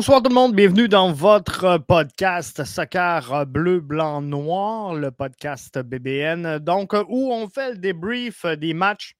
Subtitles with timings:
[0.00, 0.54] bonsoir tout le monde.
[0.54, 6.58] Bienvenue dans votre podcast Soccer Bleu, Blanc, Noir, le podcast BBN.
[6.58, 9.12] Donc, où on fait le débrief des matchs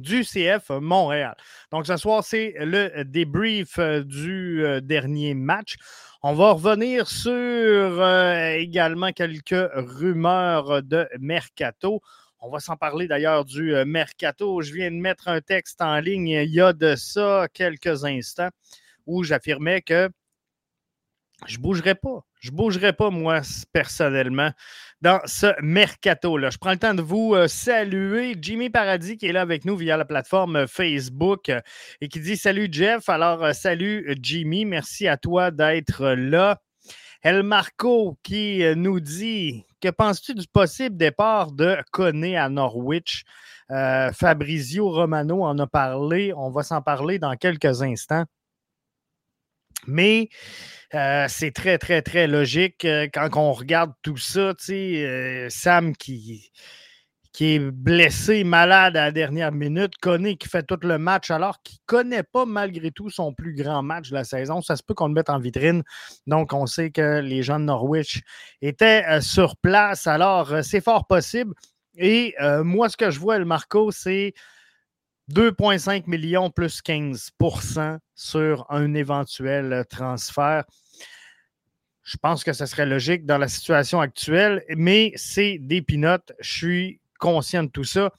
[0.00, 1.36] du CF Montréal.
[1.70, 5.76] Donc, ce soir, c'est le débrief du dernier match.
[6.24, 12.00] On va revenir sur euh, également quelques rumeurs de mercato.
[12.40, 14.62] On va s'en parler d'ailleurs du euh, mercato.
[14.62, 18.50] Je viens de mettre un texte en ligne il y a de ça quelques instants
[19.06, 20.10] où j'affirmais que
[21.46, 22.24] je ne bougerai pas.
[22.40, 23.40] Je ne bougerai pas, moi,
[23.72, 24.50] personnellement,
[25.00, 26.50] dans ce mercato-là.
[26.50, 28.36] Je prends le temps de vous euh, saluer.
[28.40, 31.60] Jimmy Paradis qui est là avec nous via la plateforme Facebook euh,
[32.00, 33.08] et qui dit Salut Jeff.
[33.08, 34.64] Alors, euh, salut Jimmy.
[34.64, 36.60] Merci à toi d'être là.
[37.22, 43.24] El Marco qui nous dit Que penses-tu du possible départ de Coné à Norwich?
[44.12, 46.34] Fabrizio Romano en a parlé.
[46.36, 48.24] On va s'en parler dans quelques instants.
[49.86, 50.28] Mais
[50.94, 54.52] euh, c'est très, très, très logique euh, quand on regarde tout ça.
[54.70, 56.50] Euh, Sam qui,
[57.32, 61.62] qui est blessé, malade à la dernière minute, connaît qui fait tout le match alors
[61.62, 64.60] qu'il ne connaît pas malgré tout son plus grand match de la saison.
[64.60, 65.82] Ça se peut qu'on le mette en vitrine.
[66.26, 68.20] Donc, on sait que les gens de Norwich
[68.60, 70.06] étaient sur place.
[70.06, 71.54] Alors, c'est fort possible.
[71.96, 74.34] Et moi, ce que je vois, le Marco, c'est
[75.32, 80.64] 2,5 millions plus 15% sur un éventuel transfert.
[82.02, 86.32] Je pense que ce serait logique dans la situation actuelle, mais c'est des pinottes.
[86.40, 88.10] Je suis conscient de tout ça.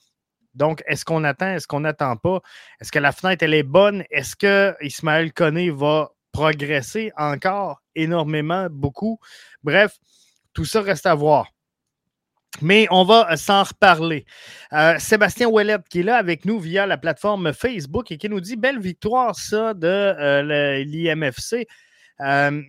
[0.54, 1.50] Donc, est-ce qu'on attend?
[1.50, 2.40] Est-ce qu'on n'attend pas?
[2.80, 4.04] Est-ce que la fenêtre, elle est bonne?
[4.10, 9.20] Est-ce que Ismaël Koné va progresser encore énormément, beaucoup?
[9.62, 9.98] Bref,
[10.52, 11.53] tout ça reste à voir.
[12.62, 14.24] Mais on va s'en reparler.
[14.72, 18.40] Euh, Sébastien Ouellet qui est là avec nous via la plateforme Facebook et qui nous
[18.40, 21.66] dit belle victoire, ça, de euh, l'IMFC.
[22.20, 22.62] Euh,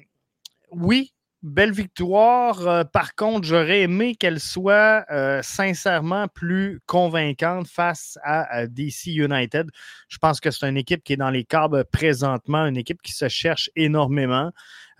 [0.72, 1.13] oui,
[1.45, 2.68] belle victoire.
[2.68, 9.69] Euh, par contre, j'aurais aimé qu'elle soit euh, sincèrement plus convaincante face à, DC United.
[10.09, 13.12] Je pense que c'est une équipe qui est dans les câbles présentement, une équipe qui
[13.12, 14.51] se cherche énormément.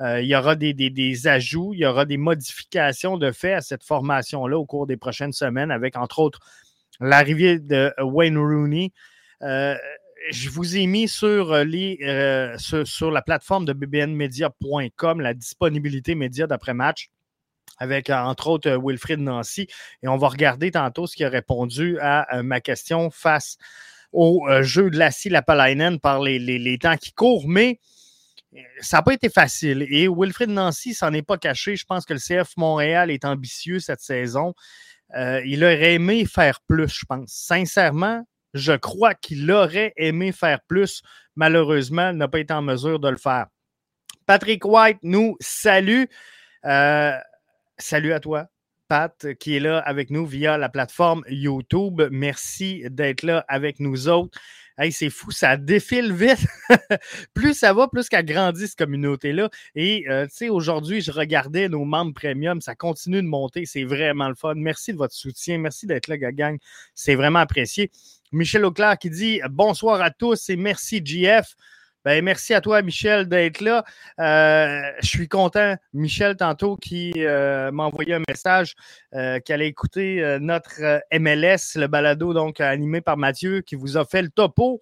[0.02, 3.62] Euh, il y aura des, des, ajouts, il y aura des modifications de fait à
[3.62, 6.40] cette formation-là au cours des prochaines semaines, avec entre autres
[7.00, 8.92] l'arrivée de Wayne Rooney
[10.30, 16.16] je vous ai mis sur, euh, les, euh, sur, la plateforme de bbnmedia.com la disponibilité
[16.16, 17.10] média d'après-match
[17.78, 19.68] avec, euh, entre autres, Wilfrid Nancy.
[20.02, 23.58] Et on va regarder tantôt ce qui a répondu à ma question face
[24.14, 27.50] au jeu de Lassie Lapalainen par les, les, temps qui courent.
[27.50, 27.82] Mais
[28.80, 29.86] ça n'a pas été facile.
[29.90, 31.76] Et Wilfrid Nancy s'en est pas caché.
[31.76, 34.54] Je pense que le CF Montréal est ambitieux cette saison.
[35.16, 37.32] il aurait aimé faire plus, je pense.
[37.32, 41.02] Sincèrement, je crois qu'il aurait aimé faire plus.
[41.36, 43.48] Malheureusement, il n'a pas été en mesure de le faire.
[44.26, 46.06] Patrick White nous salue.
[46.66, 47.18] Euh,
[47.78, 48.48] salut à toi,
[48.88, 52.02] Pat, qui est là avec nous via la plateforme YouTube.
[52.12, 54.40] Merci d'être là avec nous autres.
[54.78, 56.46] Hey, c'est fou, ça défile vite.
[57.34, 59.50] plus ça va, plus qu'elle grandit, cette communauté-là.
[59.74, 63.66] Et, euh, tu sais, aujourd'hui, je regardais nos membres premium, ça continue de monter.
[63.66, 64.54] C'est vraiment le fun.
[64.56, 65.60] Merci de votre soutien.
[65.60, 66.58] Merci d'être là, gang.
[66.94, 67.90] C'est vraiment apprécié.
[68.34, 71.56] Michel Auclair qui dit bonsoir à tous et merci, JF.
[72.06, 73.84] Ben, merci à toi, Michel, d'être là.
[74.20, 78.76] Euh, je suis content, Michel, tantôt, qui euh, m'a envoyé un message
[79.16, 84.06] euh, qu'elle a écouté notre MLS, le balado donc animé par Mathieu, qui vous a
[84.06, 84.82] fait le topo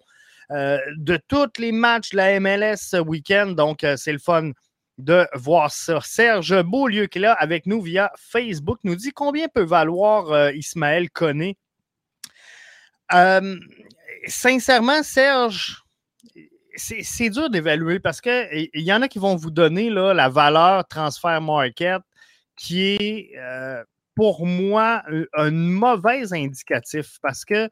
[0.50, 3.46] de tous les matchs de la MLS ce week-end.
[3.56, 4.50] Donc, c'est le fun
[4.98, 6.00] de voir ça.
[6.02, 11.10] Serge Beaulieu, qui est là avec nous via Facebook, nous dit combien peut valoir Ismaël
[11.10, 11.56] Koné
[13.12, 13.56] euh,
[14.26, 15.82] sincèrement, Serge,
[16.76, 21.40] c'est dur d'évaluer parce qu'il y en a qui vont vous donner la valeur transfert
[21.40, 22.02] market
[22.56, 23.82] qui est euh,
[24.14, 25.02] pour moi
[25.34, 27.68] un, mauvais indicatif parce que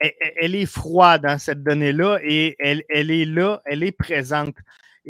[0.00, 4.54] elle, est froide dans cette donnée-là et elle, elle, est là, elle est présente.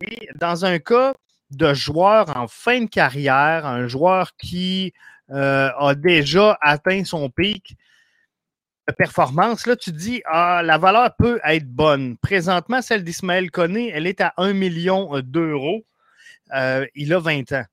[0.00, 1.14] Et dans un cas
[1.50, 4.92] de joueur en fin de carrière, un joueur qui
[5.30, 7.76] euh, a déjà atteint son pic,
[8.92, 12.16] performance, là, tu dis, ah, la valeur peut être bonne.
[12.18, 15.84] Présentement, celle d'Ismaël Koné, elle est à 1 million d'euros.
[16.54, 17.64] Euh, il a 20 ans.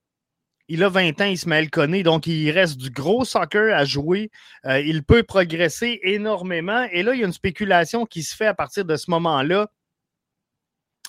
[0.68, 4.32] Il a 20 ans, Ismaël Koné, donc il reste du gros soccer à jouer.
[4.66, 6.88] Euh, il peut progresser énormément.
[6.92, 9.68] Et là, il y a une spéculation qui se fait à partir de ce moment-là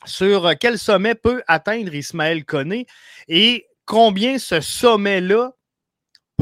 [0.04, 2.86] sur quel sommet peut atteindre Ismaël Koné
[3.28, 5.52] et combien ce sommet-là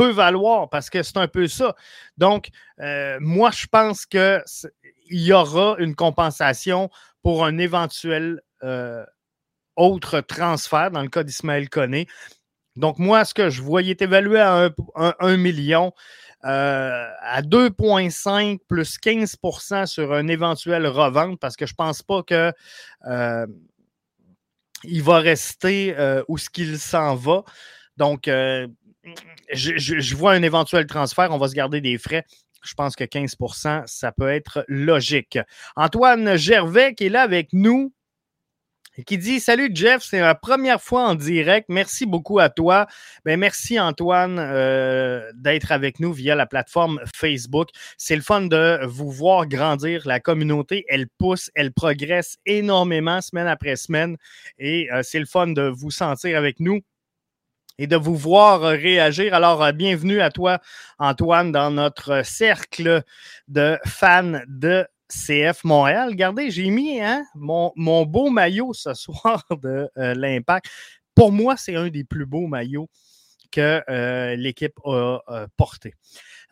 [0.01, 1.77] peut valoir parce que c'est un peu ça.
[2.17, 2.49] Donc,
[2.81, 4.43] euh, moi, je pense qu'il
[5.11, 6.89] y aura une compensation
[7.23, 9.05] pour un éventuel euh,
[9.77, 12.07] autres transferts, dans le cas d'Ismaël Koné.
[12.77, 15.93] Donc, moi, ce que je vois, il est évalué à 1 million.
[16.47, 22.23] Euh, à 2,5 plus 15% sur un éventuel revente parce que je ne pense pas
[22.23, 22.51] que
[24.85, 27.45] il va rester euh, où ce qu'il s'en va.
[27.99, 28.31] Donc,
[29.53, 31.31] je, vois un éventuel transfert.
[31.31, 32.25] On va se garder des frais.
[32.63, 35.39] Je pense que 15% ça peut être logique.
[35.77, 37.93] Antoine Gervais qui est là avec nous
[39.07, 41.67] qui dit Salut Jeff, c'est ma première fois en direct.
[41.69, 42.87] Merci beaucoup à toi.
[43.25, 47.69] Ben, merci Antoine euh, d'être avec nous via la plateforme Facebook.
[47.97, 50.03] C'est le fun de vous voir grandir.
[50.07, 54.17] La communauté, elle pousse, elle progresse énormément semaine après semaine
[54.59, 56.81] et euh, c'est le fun de vous sentir avec nous
[57.81, 59.33] et de vous voir réagir.
[59.33, 60.61] Alors, euh, bienvenue à toi,
[60.99, 63.03] Antoine, dans notre cercle
[63.49, 66.11] de fans de CF Montréal.
[66.11, 67.73] Regardez, j'ai mis hein, mon,
[68.05, 70.67] beau maillot ce soir de euh, l'Impact.
[71.15, 72.91] Pour moi, c'est un des plus beaux maillots
[73.51, 75.95] que euh, l'équipe a porté.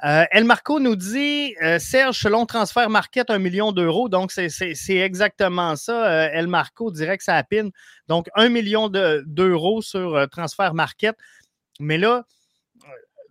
[0.04, 4.08] Euh, El Marco nous dit Serge, selon Transfert Market, un million d'euros.
[4.08, 6.26] Donc, c'est exactement ça.
[6.26, 7.70] El Marco que ça apine.
[8.06, 11.16] Donc, un million d'euros sur Transfert Market.
[11.80, 12.24] Mais là,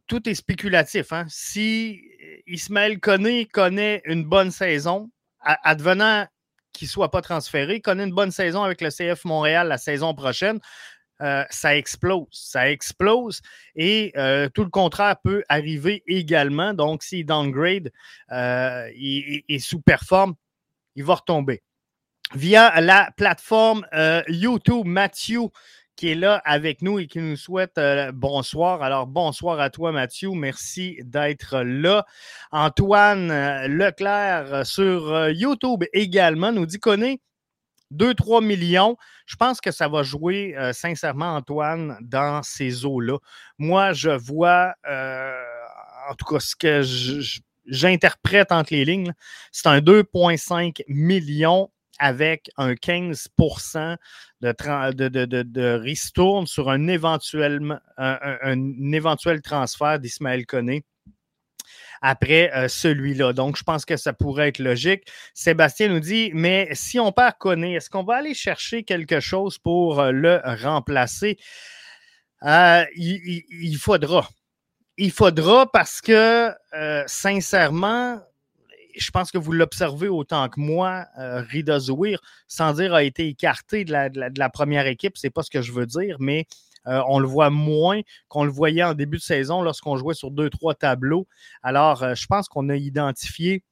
[0.07, 1.13] tout est spéculatif.
[1.13, 1.25] Hein.
[1.29, 2.01] Si
[2.47, 5.09] Ismaël Koné connaît une bonne saison,
[5.41, 6.25] advenant
[6.73, 10.13] qu'il ne soit pas transféré, connaît une bonne saison avec le CF Montréal la saison
[10.13, 10.59] prochaine,
[11.21, 12.27] euh, ça explose.
[12.31, 13.41] Ça explose
[13.75, 16.73] et euh, tout le contraire peut arriver également.
[16.73, 17.91] Donc, s'il downgrade
[18.31, 20.35] euh, et sous-performe,
[20.95, 21.61] il va retomber.
[22.35, 23.85] Via la plateforme
[24.27, 25.49] YouTube, Mathieu
[25.97, 28.83] qui est là avec nous et qui nous souhaite euh, bonsoir.
[28.83, 30.29] Alors, bonsoir à toi, Mathieu.
[30.31, 32.05] Merci d'être là.
[32.51, 37.19] Antoine euh, Leclerc euh, sur YouTube également nous dit qu'on est
[37.93, 38.97] 2-3 millions.
[39.25, 43.17] Je pense que ça va jouer, sincèrement, Antoine, dans ces eaux-là.
[43.57, 46.81] Moi, je vois, en tout cas, ce que
[47.65, 49.13] j'interprète entre les lignes,
[49.51, 51.69] c'est un 2,5 millions
[51.99, 53.27] avec un 15
[54.41, 54.51] de,
[54.91, 60.83] de, de, de, ristourne sur un éventuel, un, éventuel transfert d'Ismaël Koné
[62.01, 63.33] après euh, celui-là.
[63.33, 65.03] Donc, je pense que ça pourrait être logique.
[65.33, 69.57] Sébastien nous dit, mais si on perd Koné, est-ce qu'on va aller chercher quelque chose
[69.57, 71.37] pour euh, le remplacer?
[72.43, 74.29] Euh, il, faudra.
[74.97, 76.51] Il faudra parce que,
[77.07, 78.19] sincèrement,
[78.95, 83.85] je pense que vous l'observez autant que moi, Rida Zouir, sans dire a été écarté
[83.85, 86.45] de la, première équipe, c'est pas ce que je veux dire, mais
[86.87, 90.31] euh, on le voit moins qu'on le voyait en début de saison lorsqu'on jouait sur
[90.31, 91.27] deux, trois tableaux.
[91.63, 93.63] Alors, euh, je pense qu'on a identifié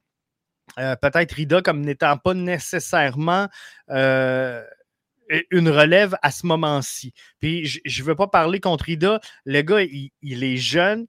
[0.78, 3.48] peut-être Rida comme n'étant pas nécessairement
[3.88, 7.14] une relève à ce moment-ci.
[7.40, 9.20] Puis je ne veux pas parler contre Rida.
[9.46, 11.06] Le gars, il est jeune,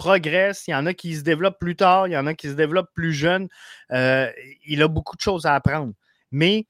[0.00, 2.48] progresse, il y en a qui se développent plus tard, il y en a qui
[2.48, 3.48] se développent plus jeunes.
[3.92, 4.32] Euh,
[4.66, 5.92] il a beaucoup de choses à apprendre.
[6.32, 6.66] Mais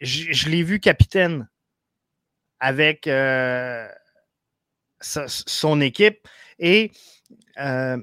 [0.00, 1.48] je, l'ai vu capitaine
[2.64, 3.86] avec euh,
[5.00, 6.26] son équipe
[6.58, 6.92] et
[7.60, 8.02] euh,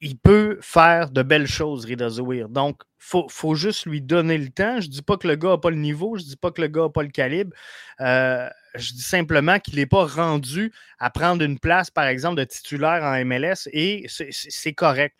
[0.00, 2.48] il peut faire de belles choses, Rida Zouir.
[2.48, 4.80] Donc, il faut, juste lui donner le temps.
[4.80, 6.50] Je ne dis pas que le gars n'a pas le niveau, je ne dis pas
[6.50, 7.54] que le gars n'a pas le calibre.
[8.00, 12.44] Euh, je dis simplement qu'il n'est pas rendu à prendre une place, par exemple, de
[12.44, 15.14] titulaire en MLS et c'est correct.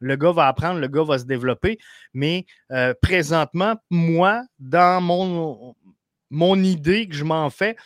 [0.00, 1.78] Le gars va apprendre, le gars va se développer,
[2.14, 2.46] mais
[3.00, 5.76] présentement, moi, dans mon,
[6.34, 7.76] mon idée que je m'en fais,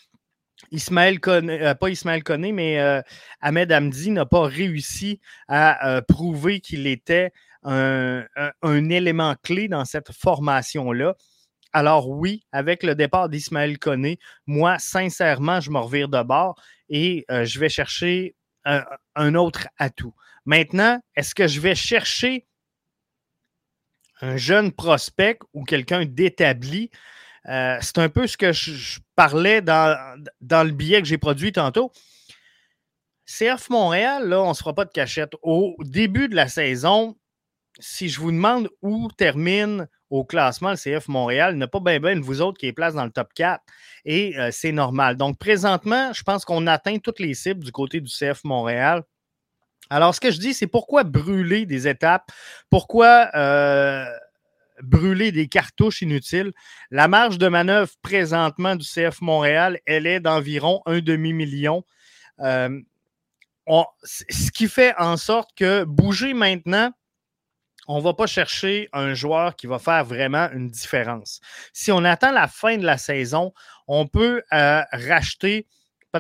[0.71, 3.00] Ismaël euh, pas Ismaël Koné, mais euh,
[3.40, 8.25] Ahmed Hamdi n'a pas réussi à euh, prouver qu'il était un,
[8.64, 11.14] élément clé dans cette formation-là.
[11.75, 17.26] Alors oui, avec le départ d'Ismaël Koné, moi, sincèrement, je me revire de bord et
[17.28, 20.14] je vais chercher un, autre atout.
[20.47, 22.47] Maintenant, est-ce que je vais chercher
[24.23, 26.90] un jeune prospect ou quelqu'un d'établi?
[27.47, 31.92] Euh, c'est un peu ce que je, parlais dans, le billet que j'ai produit tantôt.
[33.26, 35.33] CF Montréal, là, on ne se fera pas de cachette.
[35.42, 37.16] Au début de la saison,
[37.78, 41.80] si je vous demande où termine au classement le CF Montréal, il n'y a pas
[41.80, 43.62] bien ben vous autres qui est place dans le top 4.
[44.04, 45.16] Et euh, c'est normal.
[45.16, 49.02] Donc, présentement, je pense qu'on atteint toutes les cibles du côté du CF Montréal.
[49.90, 52.30] Alors, ce que je dis, c'est pourquoi brûler des étapes?
[52.71, 54.04] Pourquoi euh,
[54.82, 56.52] brûler des cartouches inutiles.
[56.90, 61.85] La marge de manœuvre présentement du CF Montréal, elle est d'environ un demi-million.
[62.40, 62.80] Euh,
[64.02, 66.92] ce qui fait en sorte que bouger maintenant,
[67.87, 71.40] on ne va pas chercher un joueur qui va faire vraiment une différence.
[71.73, 73.52] Si on attend la fin de la saison,
[73.87, 75.66] on peut euh, racheter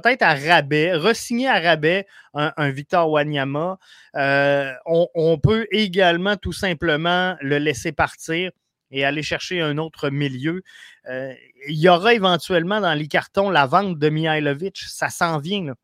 [0.00, 3.78] peut-être à rabais, resigner à rabais un, Victor Wanyama.
[4.16, 8.50] Euh, on, peut également tout simplement le laisser partir
[8.90, 10.62] et aller chercher un autre milieu.
[11.08, 11.34] Euh,
[11.68, 14.78] il y aura éventuellement dans les cartons la vente de Mihailovic.
[14.78, 15.74] Ça s'en vient.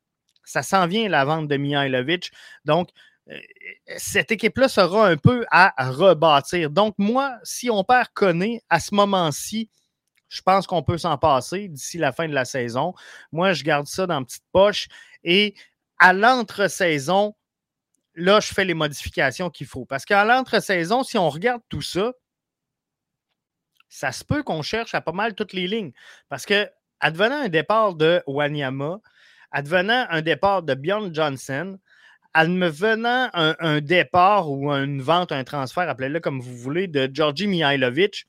[0.45, 2.31] Ça s'en vient la vente de Mihailovic.
[2.65, 2.89] Donc,
[3.31, 3.39] euh,
[3.97, 6.71] cette équipe-là sera un peu à rebâtir.
[6.71, 9.71] Donc, moi, si on perd Koné à ce moment-ci,
[10.35, 12.93] je pense qu'on peut s'en passer d'ici la fin de la saison.
[13.31, 14.89] Moi, je garde ça dans petite poche.
[15.23, 15.55] Et
[15.99, 17.37] à l'entre-saison,
[18.17, 19.85] là, je fais les modifications qu'il faut.
[19.85, 22.13] Parce qu'à l'entre-saison, si on regarde tout ça,
[23.89, 25.93] ça se peut qu'on cherche à pas mal toutes les lignes.
[26.29, 28.99] Parce que, advenant un départ de Wanyama,
[29.53, 31.79] advenant un départ de Bjorn Johnson,
[32.33, 37.47] advenant un, un départ ou une vente, un transfert, appelez-le comme vous voulez, de Georgi
[37.47, 38.27] Mihailovic,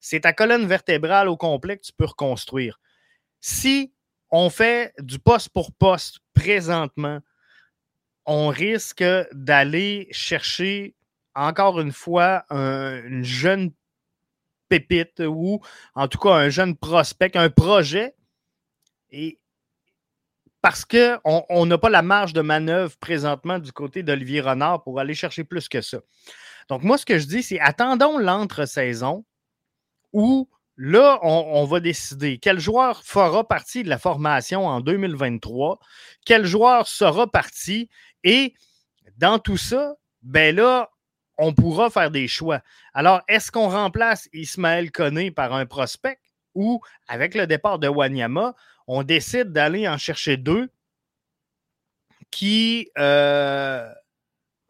[0.00, 2.80] c'est ta colonne vertébrale au complet que tu peux reconstruire.
[3.40, 3.92] Si
[4.30, 7.20] on fait du poste pour poste présentement,
[8.24, 10.94] on risque d'aller chercher
[11.34, 13.72] encore une fois une jeune
[14.68, 15.60] pépite ou
[15.94, 18.14] en tout cas un jeune prospect, un projet.
[19.10, 19.38] Et
[20.60, 25.14] parce qu'on n'a pas la marge de manœuvre présentement du côté d'Olivier Renard pour aller
[25.14, 25.98] chercher plus que ça.
[26.68, 29.24] Donc, moi, ce que je dis, c'est attendons l'entre-saison
[30.12, 35.78] où là, on, va décider quel joueur fera partie de la formation en 2023,
[36.24, 37.88] quel joueur sera parti,
[38.24, 38.54] et
[39.16, 40.90] dans tout ça, ben là,
[41.38, 42.60] on pourra faire des choix.
[42.92, 46.18] Alors, est-ce qu'on remplace Ismaël Koné par un prospect
[46.54, 48.54] ou, avec le départ de Wanyama,
[48.86, 50.68] on décide d'aller en chercher deux
[52.30, 53.90] qui euh,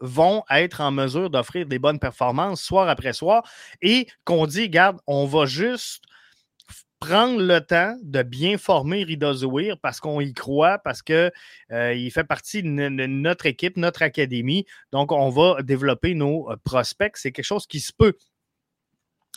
[0.01, 3.43] vont être en mesure d'offrir des bonnes performances soir après soir
[3.83, 6.03] et qu'on dit, garde, on va juste
[7.01, 11.31] prendre le temps de bien former Rida Zouir parce qu'on y croit, parce qu'il
[11.73, 14.67] euh, fait partie de, notre équipe, notre académie.
[14.93, 17.17] Donc, on va développer nos euh, prospects.
[17.17, 18.15] C'est quelque chose qui se peut.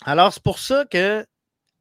[0.06, 1.26] Alors, c'est pour ça que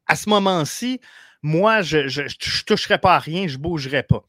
[0.07, 1.01] à ce moment-ci,
[1.43, 4.25] moi, je ne toucherai pas à rien, je ne bougerai pas.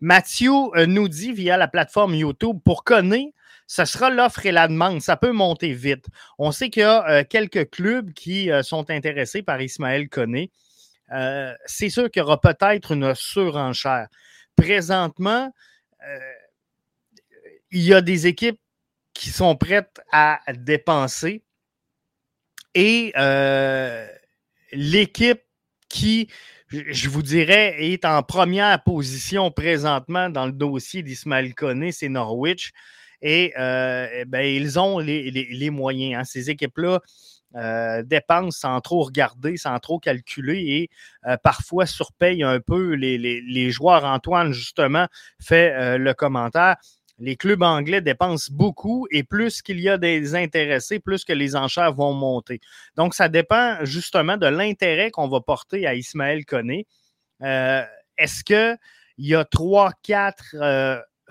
[0.00, 3.32] Mathieu euh, nous dit via la plateforme YouTube pour connaître
[3.70, 5.00] ce sera l'offre et la demande.
[5.00, 6.06] Ça peut monter vite.
[6.38, 10.50] On sait qu'il y a euh, quelques clubs qui euh, sont intéressés par Ismaël Koné.
[11.12, 14.08] Euh, c'est sûr qu'il y aura peut-être une surenchère.
[14.56, 15.54] Présentement,
[17.70, 18.60] il y a des équipes
[19.14, 21.44] qui sont prêtes à dépenser
[22.74, 23.12] et
[24.72, 25.42] l'équipe
[25.88, 26.28] qui,
[26.68, 32.72] je vous dirais, est en première position présentement dans le dossier d'Ismaël Koné, c'est Norwich
[33.22, 36.20] et euh, eh ben, ils ont les, moyens.
[36.20, 36.24] Hein.
[36.24, 37.00] Ces équipes-là
[37.56, 40.90] euh, dépensent sans trop regarder, sans trop calculer et
[41.26, 44.04] euh, parfois surpayent un peu les, joueurs.
[44.04, 45.06] Antoine, justement,
[45.40, 46.76] fait le commentaire
[47.22, 51.54] les clubs anglais dépensent beaucoup et plus qu'il y a des intéressés, plus que les
[51.54, 52.60] enchères vont monter.
[52.96, 56.86] Donc, ça dépend justement de l'intérêt qu'on va porter à Ismaël Koné.
[57.42, 58.78] Est-ce qu'il
[59.18, 60.56] y a trois, quatre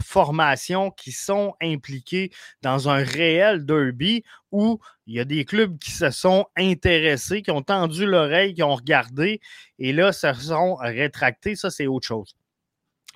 [0.01, 5.91] formations qui sont impliquées dans un réel derby où il y a des clubs qui
[5.91, 9.41] se sont intéressés, qui ont tendu l'oreille, qui ont regardé
[9.77, 11.55] et là, se sont rétractés.
[11.55, 12.35] Ça, c'est autre chose.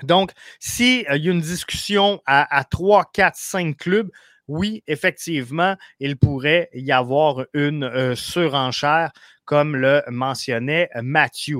[0.01, 4.09] Donc, s'il euh, y a une discussion à, 3, 4, 5 clubs,
[4.47, 9.11] oui, effectivement, il pourrait y avoir une euh, surenchère,
[9.45, 11.59] comme le mentionnait Mathieu.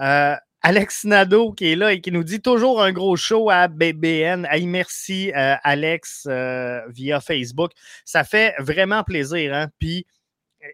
[0.00, 3.68] Euh, Alex Nado qui est là et qui nous dit toujours un gros show à
[3.68, 4.46] BBN.
[4.64, 7.70] merci euh, Alex euh, via Facebook.
[8.04, 9.54] Ça fait vraiment plaisir.
[9.54, 9.68] Hein?
[9.78, 10.06] Puis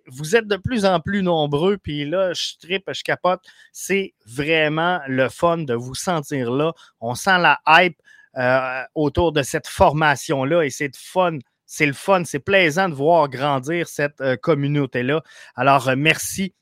[0.07, 1.77] vous êtes de plus en plus nombreux.
[1.77, 3.41] Puis là, je tripe, je capote.
[3.73, 6.73] C'est vraiment le fun de vous sentir là.
[7.01, 8.01] On sent la hype
[8.37, 13.29] euh, autour de cette formation-là et c'est fun c'est le fun, c'est plaisant de voir
[13.29, 15.23] grandir cette communauté-là.
[15.57, 16.55] Alors, merci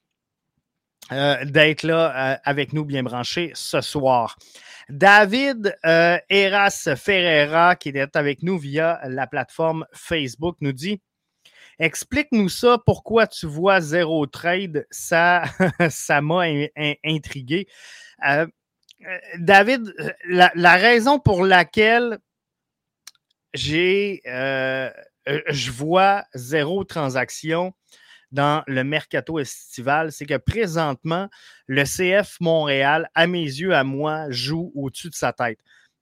[1.12, 4.38] euh, d'être là euh, avec nous, bien branché, ce soir.
[4.88, 11.00] David euh, Eras Ferreira, qui est avec nous via la plateforme Facebook, nous dit
[11.78, 15.44] Explique-nous ça, pourquoi tu vois zéro trade, ça
[15.90, 16.44] ça m'a
[17.04, 17.66] intrigué.
[19.38, 19.94] David,
[20.28, 22.18] la, la, raison pour laquelle
[23.54, 27.72] j'ai je vois zéro transaction,
[28.32, 31.28] dans le mercato estival, c'est que présentement,
[31.66, 35.58] le CF Montréal, à mes yeux, à moi, joue au-dessus de sa tête.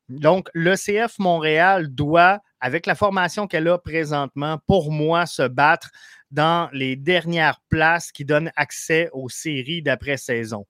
[0.08, 5.90] Donc, le CF Montréal doit avec la formation qu'elle a présentement, pour moi, se battre
[6.30, 10.66] dans les dernières places qui donnent accès aux séries d'après-saison.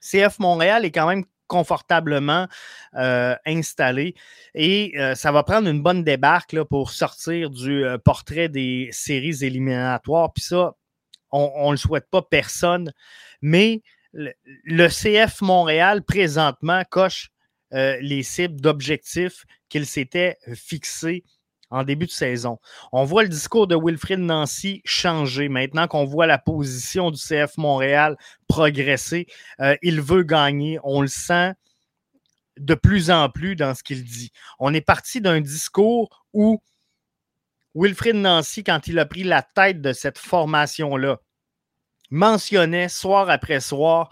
[0.00, 2.48] CF Montréal est quand même confortablement
[2.94, 4.14] euh, installé.
[4.54, 8.88] Et euh, ça va prendre une bonne débarque là, pour sortir du euh, portrait des
[8.92, 10.32] séries éliminatoires.
[10.32, 10.74] Puis ça,
[11.32, 12.92] on ne le souhaite pas personne,
[13.42, 14.32] mais le,
[14.64, 17.30] le CF Montréal présentement coche
[17.72, 21.24] les cibles d'objectifs qu'il s'était fixés
[21.70, 22.58] en début de saison.
[22.92, 27.56] On voit le discours de Wilfrid Nancy changer maintenant qu'on voit la position du CF
[27.56, 28.16] Montréal
[28.48, 29.26] progresser.
[29.60, 30.78] Euh, il veut gagner.
[30.84, 31.52] On le sent
[32.58, 34.30] de plus en plus dans ce qu'il dit.
[34.58, 36.60] On est parti d'un discours où
[37.74, 41.18] Wilfrid Nancy, quand il a pris la tête de cette formation-là,
[42.10, 44.10] mentionnait soir après soir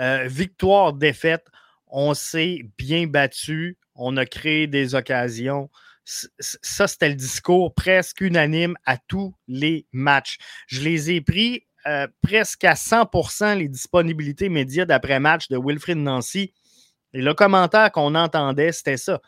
[0.00, 1.46] euh, victoire, défaite.
[1.86, 5.70] On s'est bien battu, on a créé des occasions
[6.04, 10.38] ça, c'était le discours presque unanime à tous les matchs.
[10.66, 16.52] Je les ai pris euh, presque à 100% les disponibilités médias d'après-match de Wilfrid Nancy.
[17.12, 19.20] Et le commentaire qu'on entendait, c'était ça.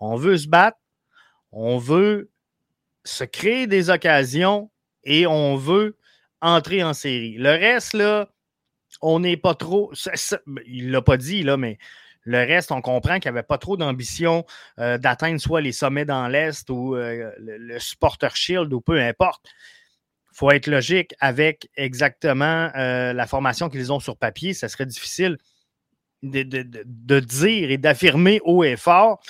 [0.00, 0.78] On veut se battre,
[1.52, 2.30] on veut
[3.04, 4.70] se créer des occasions
[5.04, 5.96] et on veut
[6.40, 7.36] entrer en série.
[7.36, 8.28] Le reste, là,
[9.00, 9.92] on n'est pas trop.
[10.66, 11.78] il ne l'a pas dit, là, mais
[12.24, 14.44] le reste, on comprend qu'il n'y avait pas trop d'ambition
[14.78, 19.44] euh, d'atteindre soit les sommets dans l'Est ou euh, le, supporter shield ou peu importe.
[20.32, 24.54] Il faut être logique avec exactement euh, la formation qu'ils ont sur papier.
[24.54, 25.36] Ça serait difficile
[26.22, 29.20] de, dire et d'affirmer haut et fort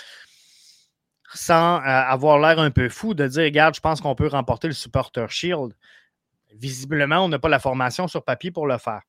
[1.34, 4.72] sans avoir l'air un peu fou de dire regarde, je pense qu'on peut remporter le
[4.72, 5.74] supporter shield.
[6.54, 9.02] Visiblement, on n'a pas la formation sur papier pour le faire.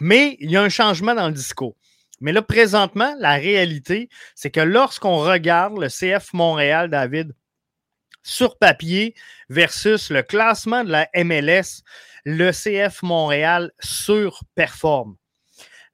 [0.00, 1.76] Mais il y a un changement dans le discours.
[2.22, 7.34] Mais là, présentement, la réalité, c'est que lorsqu'on regarde le CF Montréal, David,
[8.22, 9.14] sur papier
[9.48, 11.82] versus le classement de la MLS,
[12.24, 15.16] le CF Montréal surperforme.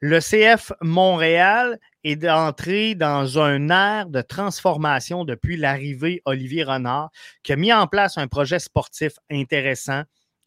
[0.01, 7.11] Le CF Montréal est entré dans un air de transformation depuis l'arrivée Olivier Renard,
[7.43, 10.03] qui a mis en place un projet sportif intéressant,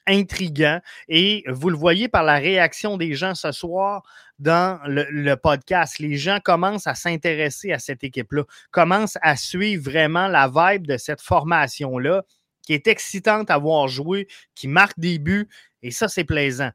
[0.08, 0.80] intriguant.
[1.10, 4.04] Et vous le voyez par la réaction des gens ce soir
[4.42, 6.00] dans le, podcast.
[6.00, 10.98] Les gens commencent à s'intéresser à cette équipe-là, commencent à suivre vraiment la vibe de
[10.98, 12.24] cette formation-là,
[12.64, 15.48] qui est excitante à voir jouer, qui marque des buts.
[15.84, 16.72] Et ça, c'est plaisant.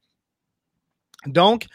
[1.26, 1.66] Donc,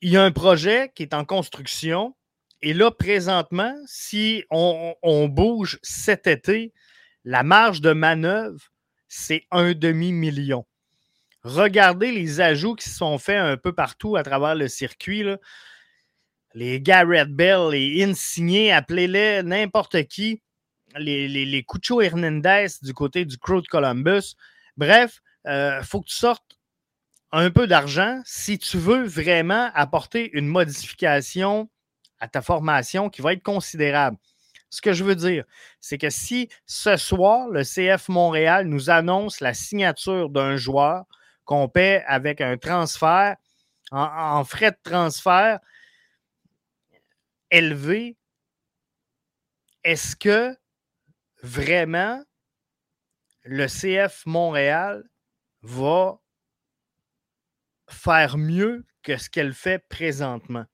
[0.00, 2.16] il y a un projet qui est en construction.
[2.62, 6.72] Et là, présentement, si on, bouge cet été,
[7.24, 8.72] la marge de manœuvre,
[9.08, 10.64] c'est un demi-million
[11.44, 15.24] regardez les ajouts qui sont faits un peu partout à travers le circuit.
[16.54, 20.42] Les Garrett Bell, les Insigné, appelez-les n'importe qui.
[20.96, 24.34] Les, les, les Cucho Hernandez du côté du Crew de Columbus.
[24.76, 26.58] Bref, il euh, faut que tu sortes
[27.32, 31.70] un peu d'argent si tu veux vraiment apporter une modification
[32.20, 34.18] à ta formation qui va être considérable.
[34.68, 35.44] Ce que je veux dire,
[35.80, 41.04] c'est que si ce soir, le CF Montréal nous annonce la signature d'un joueur,
[41.52, 43.36] qu'on paie avec un transfert,
[43.90, 45.60] en, frais de transfert
[47.50, 48.16] élevé,
[49.84, 50.56] est-ce que
[51.42, 52.24] vraiment
[53.42, 55.04] le CF Montréal
[55.60, 56.18] va
[57.90, 60.64] faire mieux que ce qu'elle fait présentement?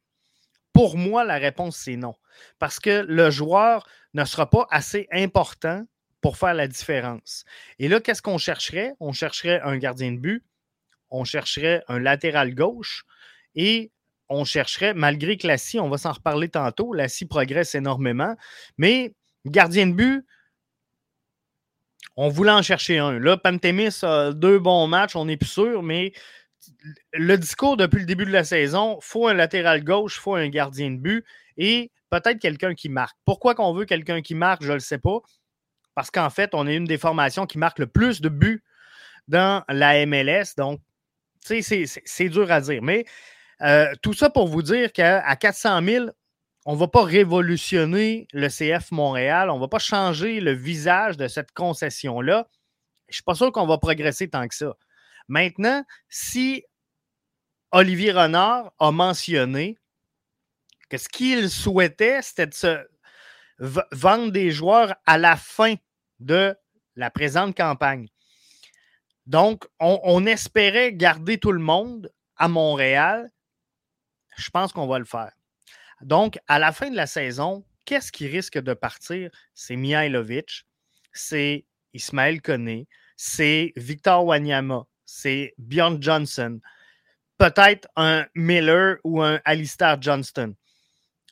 [0.73, 2.15] Pour moi, la réponse, c'est non.
[2.61, 5.85] Parce que le joueur ne sera pas assez important
[6.21, 7.45] pour faire la différence.
[7.81, 8.95] Et là, qu'est-ce qu'on chercherait?
[9.01, 10.45] On chercherait un gardien de but,
[11.11, 13.05] on chercherait un latéral gauche
[13.55, 13.91] et
[14.29, 18.37] on chercherait, malgré que Lassie, on va s'en reparler tantôt, Lassie progresse énormément,
[18.77, 19.15] mais
[19.47, 20.27] gardien de but,
[22.17, 23.19] on voulait en chercher un.
[23.19, 26.13] Là, Pantémis a deux bons matchs, on n'est plus sûr, mais
[27.13, 30.91] le discours depuis le début de la saison, faut un latéral gauche, faut un gardien
[30.91, 31.25] de but
[31.57, 33.17] et peut-être quelqu'un qui marque.
[33.25, 35.21] Pourquoi qu'on veut quelqu'un qui marque, je ne le sais pas.
[35.95, 38.63] Parce qu'en fait, on est une des formations qui marque le plus de buts
[39.29, 40.55] dans la MLS.
[40.57, 40.81] Donc,
[41.43, 42.83] c'est dur à dire.
[42.83, 43.05] Mais
[43.63, 46.07] euh, tout ça pour vous dire qu'à 400 000,
[46.67, 49.51] on ne va pas révolutionner le CF Montréal.
[49.51, 52.49] On ne va pas changer le visage de cette concession-là.
[53.09, 54.77] Je ne suis pas sûr qu'on va progresser tant que ça.
[55.29, 56.65] Maintenant, si
[57.73, 59.79] Olivier Renard a mentionné
[60.89, 62.87] que ce qu'il souhaitait, c'était de se
[63.59, 65.75] vendre des joueurs à la fin
[66.21, 66.57] de
[66.97, 68.09] la présente campagne.
[69.29, 73.31] Donc, on, espérait garder tout le monde à Montréal.
[74.39, 75.33] Je pense qu'on va le faire.
[76.01, 79.31] Donc, à la fin de la saison, qu'est-ce qui risque de partir?
[79.53, 80.65] C'est Mihailovic.
[81.13, 82.89] c'est Ismaël Koné,
[83.19, 86.59] c'est Victor Wanyama, c'est Bjorn Johnson,
[87.37, 90.55] peut-être un Miller ou un Alistair Johnston.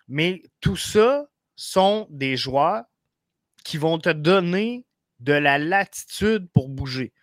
[0.06, 2.84] Mais tout ça sont des joueurs
[3.64, 4.84] qui vont te donner
[5.20, 7.14] de la latitude pour bouger.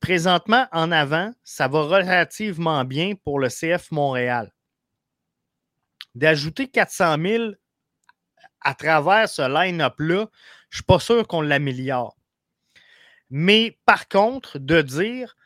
[0.00, 4.50] Présentement, en avant, ça va relativement bien pour le CF Montréal.
[6.14, 7.52] D'ajouter 400 000
[8.62, 10.26] à travers ce line-up-là,
[10.70, 12.16] je ne suis pas sûr qu'on l'améliore.
[13.28, 15.36] Mais par contre, de dire,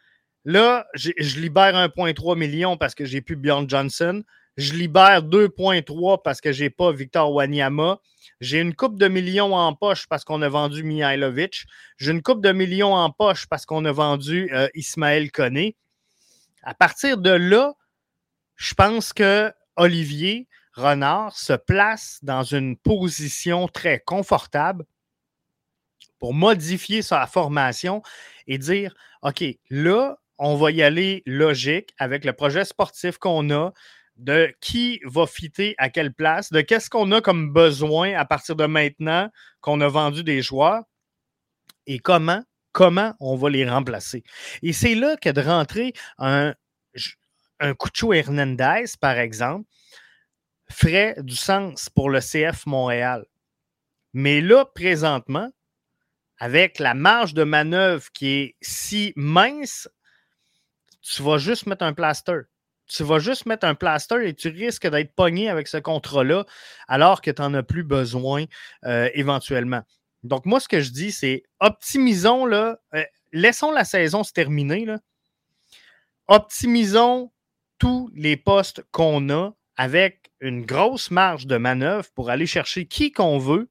[0.45, 4.25] là, je libère 1,3 million parce que j'ai plus Bjorn Johnson,
[4.57, 7.99] je libère 2,3 parce que j'ai pas Victor Wanyama,
[8.41, 11.65] j'ai une coupe de millions en poche parce qu'on a vendu Mihailovic,
[11.97, 15.77] j'ai une coupe de millions en poche parce qu'on a vendu euh, Ismaël Koné.
[16.63, 17.75] À partir de là,
[18.57, 24.85] je pense que Olivier Renard se place dans une position très confortable
[26.19, 28.03] pour modifier sa formation
[28.47, 33.73] et dire OK, là, on va y aller logique avec le projet sportif qu'on a,
[34.17, 38.57] de qui va fitter à quelle place, de qu'est-ce qu'on a comme besoin à partir
[38.57, 40.85] de maintenant qu'on a vendu des joueurs
[41.87, 44.23] et comment, comment on va les remplacer.
[44.63, 46.55] Et c'est là que de rentrer un,
[47.61, 49.69] un Cucho Hernandez, par exemple,
[50.71, 53.25] ferait du sens pour le CF Montréal.
[54.13, 55.51] Mais là, présentement,
[56.39, 59.89] avec la marge de manœuvre qui est si mince,
[61.01, 62.43] tu vas juste mettre un plaster.
[62.87, 66.45] Tu vas juste mettre un plaster et tu risques d'être pogné avec ce contrat-là
[66.87, 68.45] alors que tu n'en as plus besoin
[68.85, 69.83] euh, éventuellement.
[70.23, 74.85] Donc, moi, ce que je dis, c'est optimisons, là, euh, laissons la saison se terminer.
[74.85, 74.99] Là.
[76.29, 77.33] Optimisons
[77.79, 83.13] tous les postes qu'on a avec une grosse marge de manœuvre pour aller chercher qui
[83.13, 83.69] qu'on veut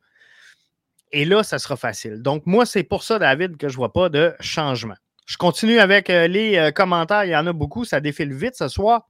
[1.13, 2.21] et là, ça sera facile.
[2.21, 4.95] Donc, moi, c'est pour ça, David, que je ne vois pas de changement.
[5.25, 7.25] Je continue avec euh, les euh, commentaires.
[7.25, 7.86] Il y en a beaucoup.
[7.86, 9.09] Ça défile vite ce soir.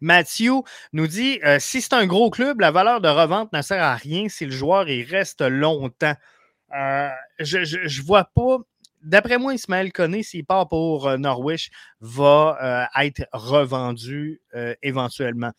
[0.00, 0.52] Mathieu
[0.92, 3.94] nous dit euh, si c'est un gros club, la valeur de revente ne sert à
[3.94, 6.14] rien si le joueur il reste longtemps.
[7.38, 8.58] je ne vois pas.
[9.02, 14.40] D'après moi, Ismaël Koné, s'il part pour Norwich, va être revendu
[14.82, 15.52] éventuellement.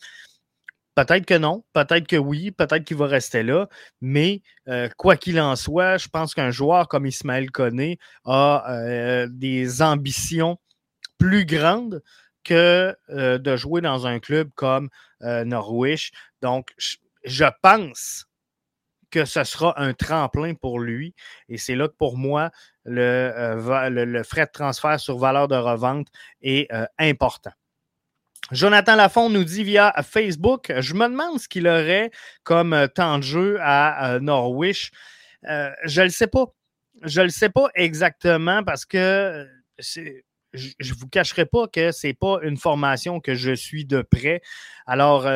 [0.95, 3.67] Peut-être que non, peut-être que oui, peut-être qu'il va rester là,
[3.99, 9.27] mais euh, quoi qu'il en soit, je pense qu'un joueur comme Ismaël Koné a euh,
[9.29, 10.57] des ambitions
[11.17, 12.01] plus grandes
[12.45, 14.89] que euh, de jouer dans un club comme
[15.21, 16.11] Norwich.
[16.41, 16.73] Donc,
[17.23, 18.27] je pense
[19.11, 21.15] que ce sera un tremplin pour lui.
[21.49, 22.51] Et c'est là que pour moi,
[22.83, 26.07] le, le, frais de transfert sur valeur de revente
[26.41, 27.53] est important.
[28.51, 32.11] Jonathan Lafont nous dit via Facebook Je me demande ce qu'il aurait
[32.43, 34.91] comme euh, temps de jeu à euh, Norwich.
[35.49, 36.45] Euh, je ne le sais pas.
[37.03, 39.47] Je ne le sais pas exactement parce que
[39.79, 40.01] je
[40.53, 44.41] ne vous cacherai pas que ce n'est pas une formation que je suis de près.
[44.85, 45.27] Alors,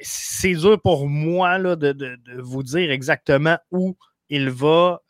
[0.00, 3.96] c'est dur pour moi de, vous dire exactement où
[4.28, 5.00] il va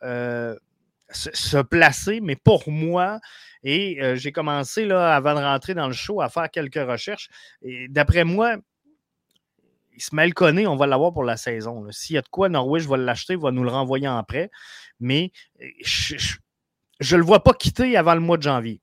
[1.11, 3.19] se, placer, mais pour moi,
[3.69, 7.29] et euh, j'ai commencé, là, avant de rentrer dans le show, à faire quelques recherches.
[7.63, 8.59] Et d'après moi,
[9.97, 11.85] Ismaël Koné, on va l'avoir pour la saison.
[11.91, 14.53] S'il y a de quoi, Norwich va l'acheter, va nous le renvoyer en prêt.
[15.01, 16.37] Mais euh, je
[17.11, 18.81] ne le vois pas quitter avant le mois de janvier.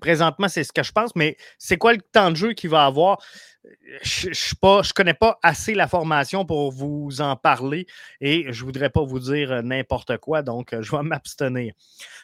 [0.00, 2.86] Présentement, c'est ce que je pense, mais c'est quoi le temps de jeu qu'il va
[2.86, 3.18] avoir?
[4.02, 7.86] Je ne connais pas assez la formation pour vous en parler
[8.20, 11.74] et je ne voudrais pas vous dire euh, n'importe quoi, donc euh, je vais m'abstenir.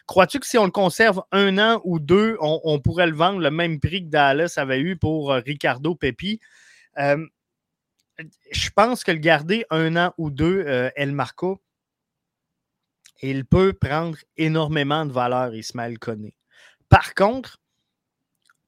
[0.07, 3.51] Crois-tu que si on le conserve un an ou deux, on, pourrait le vendre le
[3.51, 6.41] même prix que Dallas avait eu pour euh, Ricardo Pepi?
[6.97, 11.63] je pense que le garder un an ou deux, El Marco,
[13.23, 16.35] il peut prendre énormément de valeur, Ismaël Koné.
[16.91, 17.59] Par contre,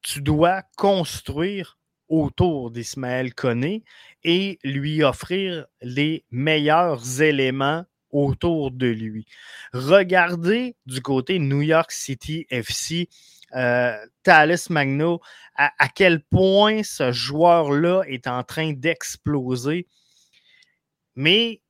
[0.00, 1.76] tu dois construire
[2.14, 3.83] autour d'Ismaël Koné
[4.22, 9.27] et lui offrir les meilleurs éléments autour de lui.
[9.72, 13.09] Regardez du côté New York City FC,
[13.57, 15.20] euh, Thales Magno,
[15.57, 19.87] à, quel point ce joueur-là est en train d'exploser.
[21.16, 21.61] Mais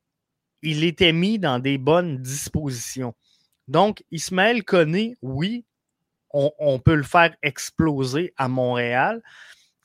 [0.62, 3.14] il était mis dans des bonnes dispositions.
[3.68, 5.64] Donc, Ismaël Koné, oui,
[6.35, 9.22] on, peut le faire exploser à Montréal.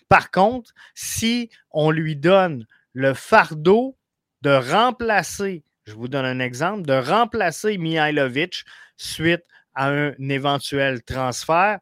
[0.09, 3.95] Par contre, si on lui donne le fardeau
[4.41, 8.65] de remplacer, je vous donne un exemple, de remplacer Mihailovic
[8.97, 9.43] suite
[9.75, 11.79] à un éventuel transfert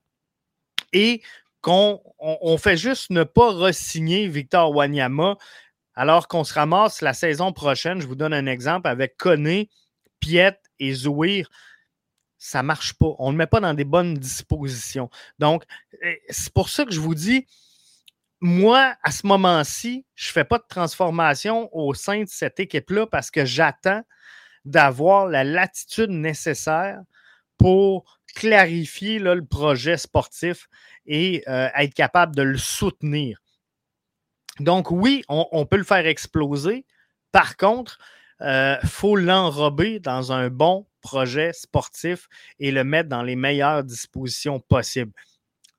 [0.94, 1.22] et
[1.62, 5.38] qu'on on, fait juste ne pas resigner Victor Wanyama
[5.96, 9.70] alors qu'on se ramasse la saison prochaine, je vous donne un exemple avec Koné
[10.20, 11.50] Piet et Zouir,
[12.38, 13.16] ça ne marche pas.
[13.18, 15.10] On ne le met pas dans des bonnes dispositions.
[15.40, 15.64] Donc,
[16.04, 17.48] eh, c'est pour ça que je vous dis,
[18.40, 23.08] moi, à ce moment-ci, je ne fais pas de transformation au sein de cette équipe-là
[23.08, 24.04] parce que j'attends
[24.66, 27.00] d'avoir la latitude nécessaire
[27.58, 30.68] pour clarifier le projet sportif
[31.06, 33.40] et euh, être capable de le soutenir.
[34.60, 36.86] Donc oui, on, peut le faire exploser.
[37.32, 37.98] Par contre,
[38.40, 42.28] il euh, faut l'enrober dans un bon projet sportif
[42.60, 45.14] et le mettre dans les meilleures dispositions possibles.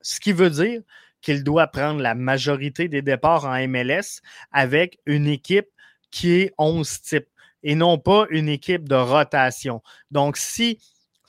[0.00, 0.82] Ce qui veut dire
[1.20, 4.20] qu'il doit prendre la majorité des départs en MLS
[4.52, 5.68] avec une équipe
[6.10, 7.28] qui est 11 types
[7.62, 9.82] et non pas une équipe de rotation.
[10.10, 10.78] Donc, si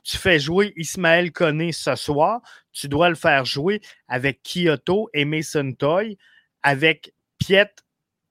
[0.03, 5.25] tu fais jouer Ismaël Koné ce soir, tu dois le faire jouer avec Kyoto et
[5.25, 6.17] Mason Toy,
[6.63, 7.71] avec Piet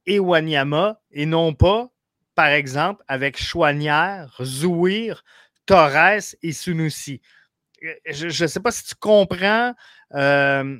[0.07, 1.89] et Wanyama, et non pas,
[2.35, 5.25] par exemple, avec Chouanière, Zouir,
[5.67, 7.21] Torres et Sunusi.
[7.85, 9.75] Euh, je ne sais pas si tu comprends
[10.15, 10.79] euh,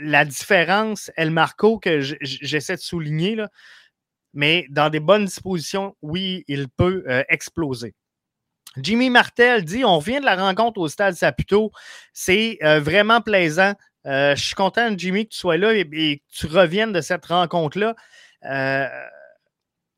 [0.00, 3.44] la différence, El Marco, que j'essaie de souligner,
[4.34, 7.94] mais dans des bonnes dispositions, oui, il peut exploser.
[8.78, 11.70] Jimmy Martel dit On vient de la rencontre au stade Saputo.
[12.12, 13.74] C'est vraiment plaisant.
[14.04, 17.94] je suis content, Jimmy, que tu sois là et, que tu reviennes de cette rencontre-là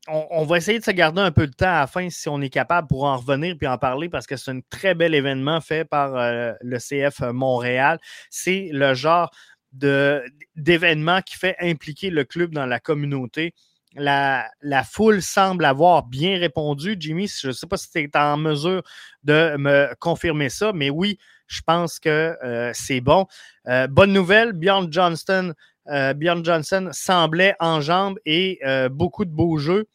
[0.07, 2.41] on, va essayer de se garder un peu de temps à la fin si on
[2.41, 5.61] est capable pour en revenir puis en parler parce que c'est un très bel événement
[5.61, 7.99] fait par euh, le CF Montréal.
[8.29, 9.31] C'est le genre
[9.75, 13.53] d'événement qui fait impliquer le club dans la communauté.
[13.95, 14.49] La,
[14.83, 16.97] foule semble avoir bien répondu.
[16.99, 18.83] Jimmy, je ne sais pas si tu es en mesure
[19.23, 23.25] de me confirmer ça, mais oui, je pense que euh, c'est bon.
[23.67, 25.53] Euh, bonne nouvelle, Bjorn Johnston
[25.87, 28.59] euh, Johnson semblait en jambes et
[28.91, 29.85] beaucoup de beaux jeux.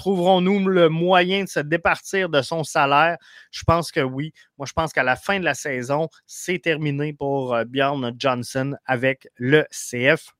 [0.00, 3.18] Trouverons-nous le moyen de se départir de son salaire?
[3.50, 4.32] Je pense que oui.
[4.56, 8.76] Moi, je pense qu'à la fin de la saison, c'est terminé pour euh, Bjorn Johnson
[8.86, 10.30] avec le CF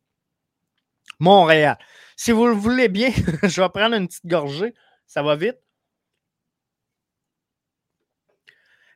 [1.18, 1.76] Montréal.
[2.16, 3.10] Si vous le voulez bien,
[3.42, 4.72] je vais prendre une petite gorgée.
[5.06, 5.58] Ça va vite?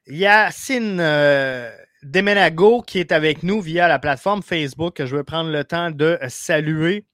[0.07, 0.97] Yacine
[2.03, 5.91] Demenago qui est avec nous via la plateforme Facebook, que je vais prendre le temps
[5.91, 7.05] de saluer,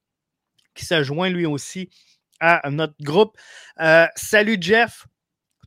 [0.76, 1.90] qui se joint lui aussi
[2.40, 3.36] à notre groupe.
[3.80, 5.06] Euh, salut Jeff.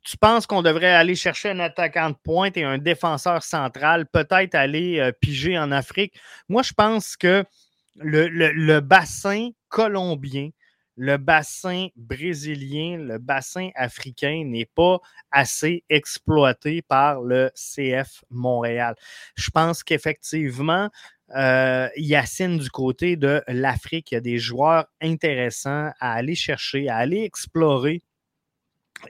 [0.04, 4.54] Tu penses qu'on devrait aller chercher un attaquant de pointe et un défenseur central, peut-être
[4.54, 6.20] aller euh, piger en Afrique?
[6.50, 7.46] Moi, je pense que
[7.96, 10.50] le bassin colombien
[10.96, 15.00] le bassin brésilien, le bassin africain n'est pas
[15.32, 18.96] assez exploité par le CF Montréal.
[19.36, 20.90] Je pense qu'effectivement,
[21.36, 26.90] euh, Yacine, du côté de l'Afrique, il y a des joueurs intéressants à aller chercher,
[26.90, 28.02] à aller explorer.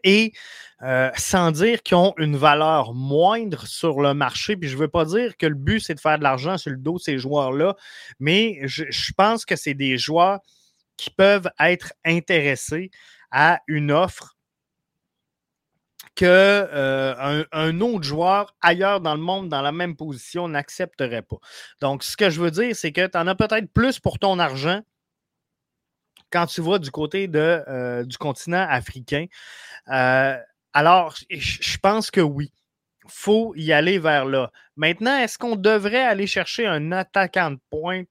[0.04, 0.34] Et
[0.82, 4.88] euh, sans dire qu'ils ont une valeur moindre sur le marché, puis je ne veux
[4.88, 7.20] pas dire que le but, c'est de faire de l'argent sur le dos de ces
[7.20, 7.76] joueurs-là,
[8.20, 10.40] mais je pense que c'est des joueurs
[10.98, 12.90] qui peuvent être intéressés
[13.32, 14.36] à une offre
[16.16, 21.38] que euh, un, autre joueur ailleurs dans le monde, dans la même position, n'accepterait pas.
[21.82, 24.40] Donc, ce que je veux dire, c'est que tu en as peut-être plus pour ton
[24.40, 24.82] argent
[26.32, 29.26] quand tu vas du côté de, euh, du continent africain.
[29.90, 30.38] Euh,
[30.74, 32.52] alors, je pense que oui.
[33.06, 34.52] Il faut y aller vers là.
[34.78, 38.08] Maintenant, est-ce qu'on devrait aller chercher un attaquant de pointe?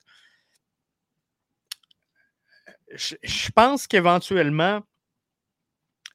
[2.95, 4.83] Je, pense qu'éventuellement,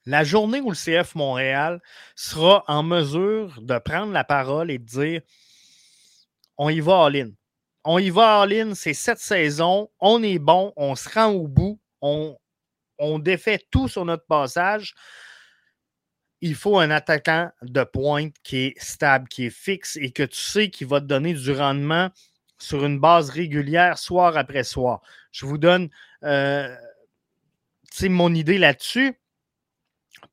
[0.07, 1.81] la journée où le CF Montréal
[2.15, 5.21] sera en mesure de prendre la parole et de dire
[6.57, 7.31] on y va all-in.
[7.83, 11.79] On y va all-in, c'est cette saison, on est bon, on se rend au bout,
[12.01, 12.37] on,
[13.19, 14.95] défait tout sur notre passage.
[16.39, 20.39] Il faut un attaquant de pointe qui est stable, qui est fixe et que tu
[20.39, 22.09] sais qu'il va te donner du rendement
[22.57, 25.01] sur une base régulière, soir après soir.
[25.31, 25.89] Je vous donne
[26.23, 26.73] euh,
[28.03, 29.19] mon idée là-dessus.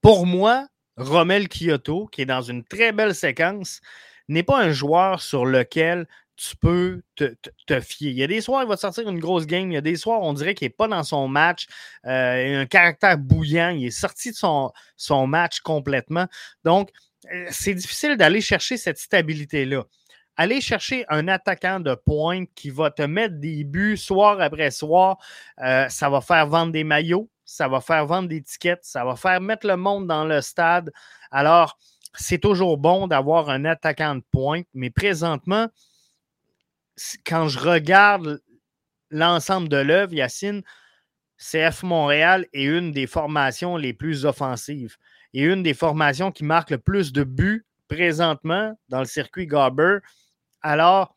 [0.05, 3.81] Pour moi, Romel Kyoto, qui est dans une très belle séquence,
[4.29, 7.35] n'est pas un joueur sur lequel tu peux te,
[7.81, 8.11] fier.
[8.11, 9.73] Il y a des soirs, il va te sortir une grosse game.
[9.73, 11.69] Il y a des soirs, on dirait qu'il n'est pas dans son match.
[12.05, 13.71] Euh, il a un caractère bouillant.
[13.71, 16.27] Il est sorti de son, match complètement.
[16.64, 16.90] Donc,
[17.33, 19.85] euh, c'est difficile d'aller chercher cette stabilité-là
[20.37, 25.17] aller chercher un attaquant de pointe qui va te mettre des buts soir après soir.
[25.62, 29.17] Euh, ça va faire vendre des maillots, ça va faire vendre des tickets, ça va
[29.17, 30.93] faire mettre le monde dans le stade.
[31.31, 31.79] Alors,
[32.17, 35.69] c'est toujours bon d'avoir un attaquant de pointe, mais présentement,
[37.27, 38.41] quand je regarde
[39.11, 40.63] l'ensemble de l'œuvre, Yacine,
[41.39, 44.97] CF Montréal est une des formations les plus offensives.
[45.35, 49.99] est une des formations qui marque le plus de buts présentement dans le circuit Garber.
[50.63, 51.17] Alors,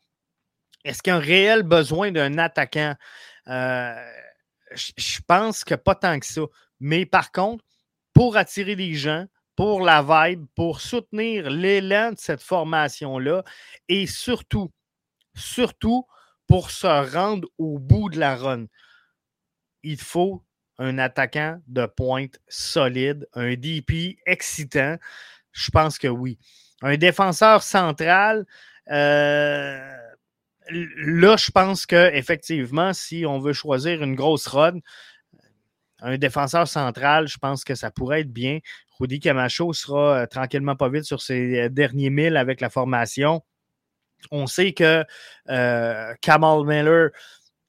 [0.84, 2.94] est-ce qu'il y a un réel besoin d'un attaquant?
[3.46, 3.94] Euh,
[4.74, 6.42] je pense que pas tant que ça.
[6.80, 7.64] Mais par contre,
[8.12, 9.26] pour attirer des gens,
[9.56, 13.42] pour la vibe, pour soutenir l'élan de cette formation-là
[13.88, 14.70] et surtout,
[15.34, 16.06] surtout
[16.46, 18.66] pour se rendre au bout de la run,
[19.82, 20.44] il faut
[20.78, 24.96] un attaquant de pointe solide, un DP excitant.
[25.52, 26.38] Je pense que oui.
[26.82, 28.46] Un défenseur central,
[28.90, 30.07] euh,
[30.70, 34.78] là, je pense qu'effectivement, si on veut choisir une grosse run,
[36.00, 38.60] un défenseur central, je pense que ça pourrait être bien.
[39.00, 43.42] Rudy Camacho sera euh, tranquillement pas vite sur ses euh, derniers milles avec la formation.
[44.30, 45.04] On sait que
[45.48, 47.10] euh, Kamal Miller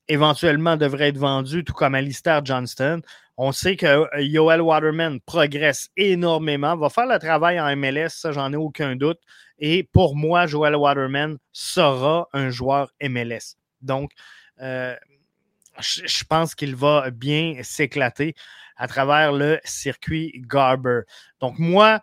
[0.08, 3.02] éventuellement devrait être vendu, tout comme Alistair Johnston.
[3.38, 8.52] On sait que Yoel Waterman progresse énormément, va faire le travail en MLS, ça, j'en
[8.52, 9.20] ai aucun doute.
[9.60, 13.56] Et pour moi, Joel Waterman sera un joueur MLS.
[13.82, 14.12] Donc,
[14.60, 18.36] je pense qu'il va bien s'éclater
[18.78, 21.02] à travers le circuit Garber.
[21.42, 22.02] Donc, moi,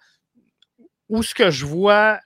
[1.08, 2.20] où ce que je vois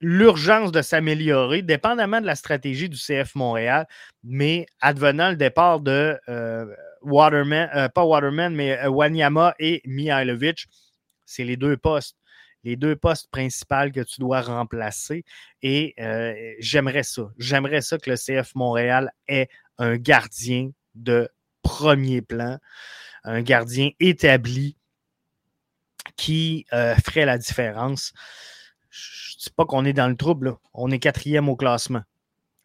[0.00, 3.86] l'urgence de s'améliorer, dépendamment de la stratégie du CF Montréal,
[4.24, 6.66] mais advenant le départ de euh,
[7.02, 10.66] Waterman, euh, pas Waterman, mais euh, Wanyama et Mihailovic,
[11.24, 12.16] c'est les deux postes
[12.64, 15.24] les deux postes principaux que tu dois remplacer.
[15.62, 15.94] Et
[16.58, 17.30] j'aimerais ça.
[17.38, 19.48] J'aimerais ça que le CF Montréal ait
[19.78, 21.28] un gardien de
[21.62, 22.58] premier plan,
[23.24, 24.76] un gardien établi
[26.16, 28.12] qui euh, ferait la différence.
[28.90, 32.02] Je ne dis pas qu'on est dans le trouble, on est quatrième au classement,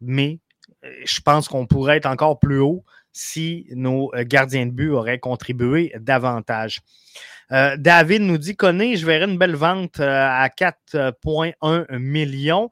[0.01, 0.39] mais
[0.83, 2.83] euh, je pense qu'on pourrait être encore plus haut
[3.17, 6.81] si nos euh, gardiens de but auraient contribué davantage.
[7.49, 12.69] David nous dit Connais, je verrais une belle vente à 4,1 millions.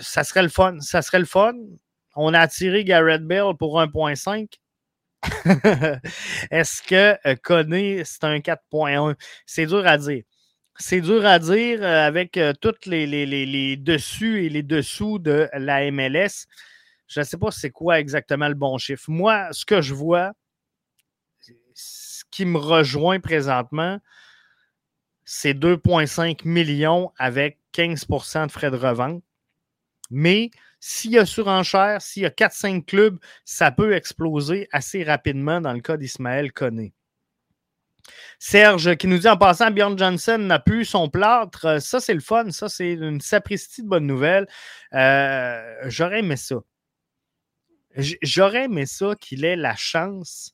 [0.00, 0.50] ça serait le
[1.24, 1.54] fun.
[2.14, 4.46] On a attiré Garrett Bell pour 1,5.
[6.50, 9.14] Est-ce que euh, c'est un 4.1?
[9.46, 10.22] C'est dur à dire.
[10.78, 15.48] C'est dur à dire euh, avec euh, tous les, les, dessus et les dessous de
[15.54, 16.46] la MLS.
[17.12, 19.04] Je ne sais pas c'est quoi exactement le bon chiffre.
[19.08, 20.32] Moi, ce que je vois,
[21.74, 23.98] ce qui me rejoint présentement,
[25.24, 29.22] c'est 2,5 millions avec 15% de frais de revente.
[30.10, 35.60] Mais s'il y a surenchère, s'il y a 4-5 clubs, ça peut exploser assez rapidement
[35.60, 36.94] dans le cas d'Ismaël Koné.
[38.38, 41.80] Serge qui nous dit en passant, Bjorn Johnson n'a plus son plâtre.
[41.80, 42.50] Ça, c'est le fun.
[42.50, 44.48] Ça, c'est une sapristi de bonne nouvelle.
[44.94, 46.56] Euh, j'aurais aimé ça.
[47.96, 50.52] J'aurais aimé ça qu'il ait la chance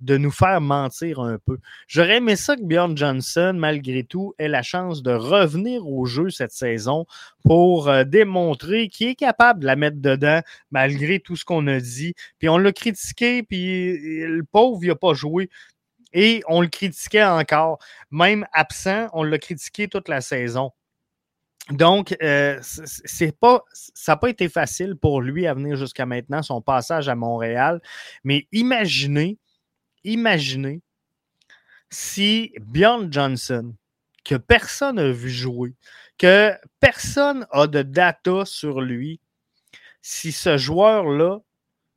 [0.00, 1.58] de nous faire mentir un peu.
[1.86, 6.30] J'aurais aimé ça que Bjorn Johnson, malgré tout, ait la chance de revenir au jeu
[6.30, 7.06] cette saison
[7.44, 11.80] pour euh, démontrer qu'il est capable de la mettre dedans malgré tout ce qu'on a
[11.80, 12.14] dit.
[12.38, 15.50] Puis on l'a critiqué, puis le pauvre, il n'a pas joué.
[16.12, 17.78] Et on le critiquait encore.
[18.10, 20.72] Même absent, on l'a critiqué toute la saison.
[21.70, 22.60] Donc, euh,
[23.40, 27.14] pas, ça n'a pas été facile pour lui à venir jusqu'à maintenant, son passage à
[27.14, 27.80] Montréal.
[28.24, 29.38] Mais imaginez
[30.04, 30.82] imaginez
[31.90, 33.74] si Bjorn Johnson,
[34.24, 35.74] que personne n'a vu jouer,
[36.18, 39.20] que personne a de data sur lui,
[40.02, 41.38] si ce joueur-là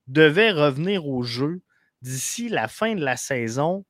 [0.08, 1.62] devait revenir au jeu
[2.02, 3.86] d'ici la fin de la saison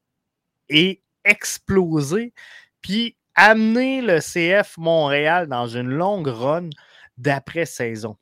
[0.70, 2.34] et exploser,
[2.82, 6.70] puis amener le CF Montréal dans une longue run
[7.18, 8.18] d'après-saison.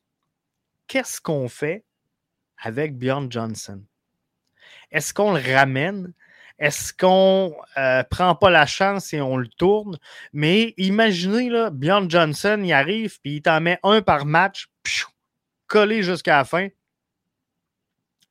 [0.87, 1.85] Qu'est-ce qu'on fait
[2.57, 3.83] avec Bjorn Johnson?
[4.91, 6.13] Est-ce qu'on le ramène?
[6.59, 9.97] Est-ce qu'on ne euh, prend pas la chance et on le tourne?
[10.31, 14.69] Mais imaginez, là, Bjorn Johnson, il arrive puis il t'en met un par match,
[15.65, 16.67] collé jusqu'à la fin.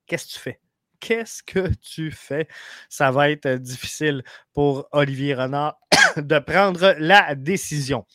[0.06, 0.60] Qu'est-ce que tu fais?
[1.00, 2.46] Qu'est-ce que tu fais?
[2.88, 5.78] Ça va être difficile pour Olivier Renard
[6.16, 8.06] de prendre la décision.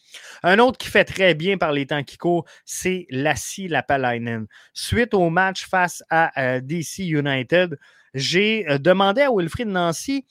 [0.44, 4.48] Un autre qui fait très bien par les temps qui courent, c'est Lassie Lapalainen.
[4.74, 7.78] Suite au match face à euh, DC United,
[8.14, 10.26] j'ai euh, demandé à Wilfried Nancy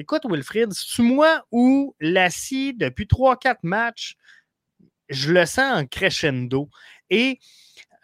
[0.00, 4.14] Écoute, Wilfried, c'est moi ou Lassie, depuis 3-4 matchs,
[5.08, 6.70] je le sens en crescendo.
[7.10, 7.40] Et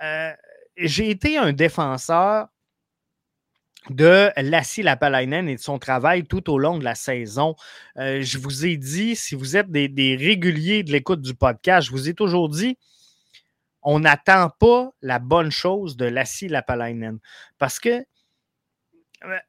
[0.03, 0.33] euh,
[0.77, 2.49] j'ai été un défenseur
[3.91, 7.55] de Lassie Lapalainen et de son travail tout au long de la saison.
[7.99, 11.93] Euh, je vous ai dit, si vous êtes des, réguliers de l'écoute du podcast, je
[11.93, 12.79] vous ai toujours dit,
[13.83, 17.19] on n'attend pas la bonne chose de Lassie Lapalainen.
[17.59, 18.05] Parce que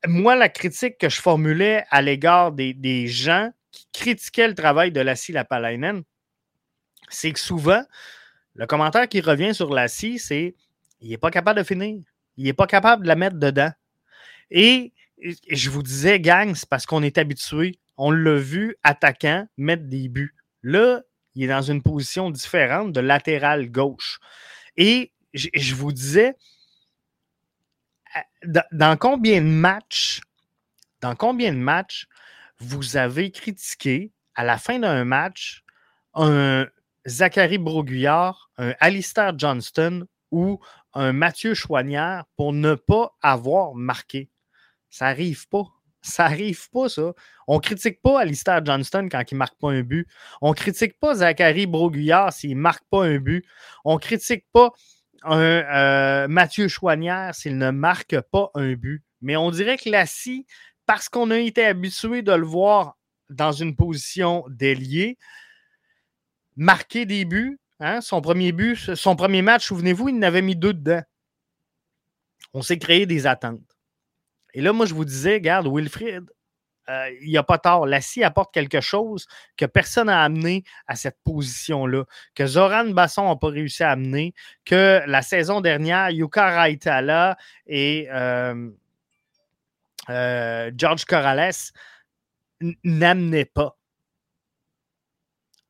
[0.05, 5.01] moi, la critique que je formulais à l'égard des, gens qui critiquaient le travail de
[5.01, 6.03] Lassie Lapalainen,
[7.09, 7.83] c'est que souvent,
[8.53, 10.55] le commentaire qui revient sur Lassie, c'est
[11.01, 12.01] il n'est pas capable de finir.
[12.37, 13.71] Il n'est pas capable de la mettre dedans.
[14.51, 14.93] Et,
[15.49, 17.79] je vous disais, gang, c'est parce qu'on est habitué.
[17.97, 20.35] On l'a vu attaquant mettre des buts.
[20.61, 21.01] Là,
[21.35, 24.19] il est dans une position différente de latéral gauche.
[24.77, 26.35] Et je, vous disais,
[28.15, 30.21] euh, dans, combien de matchs,
[31.01, 32.07] dans combien de matchs
[32.59, 35.63] vous avez critiqué à la fin d'un match
[36.13, 36.67] un
[37.05, 40.59] Zachary Broguillard, un Alistair Johnston ou
[40.93, 44.29] un Mathieu Chouanière pour ne pas avoir marqué?
[44.95, 45.63] Ça n'arrive pas.
[46.01, 47.13] Ça n'arrive pas, ça.
[47.47, 50.07] On ne critique pas Alistair Johnston quand il ne marque pas un but.
[50.41, 53.45] On ne critique pas Zachary Broguillard s'il ne marque pas un but.
[53.83, 54.71] On ne critique pas
[55.25, 59.03] euh, Mathieu Chouanière s'il ne marque pas un but.
[59.21, 60.45] Mais on dirait que Lassie,
[60.85, 62.95] parce qu'on a été habitué de le voir
[63.29, 65.17] dans une position d'ailier,
[66.55, 70.73] marquer des buts, Hein, son premier but, son premier match, souvenez-vous, il n'avait mis deux
[70.73, 71.01] dedans.
[72.53, 73.74] On s'est créé des attentes.
[74.55, 76.23] Et là, moi, je vous disais, regarde, Wilfried,
[76.89, 77.85] euh, il n'y a pas tort.
[77.85, 79.27] Lassie apporte quelque chose
[79.57, 84.33] que personne n'a amené à cette position-là, que Zoran Basson n'a pas réussi à amener,
[84.63, 87.37] que la saison dernière, Yuka Raitala
[87.67, 88.69] et euh,
[90.09, 91.73] euh, George Corrales
[92.85, 93.77] n'amenaient pas.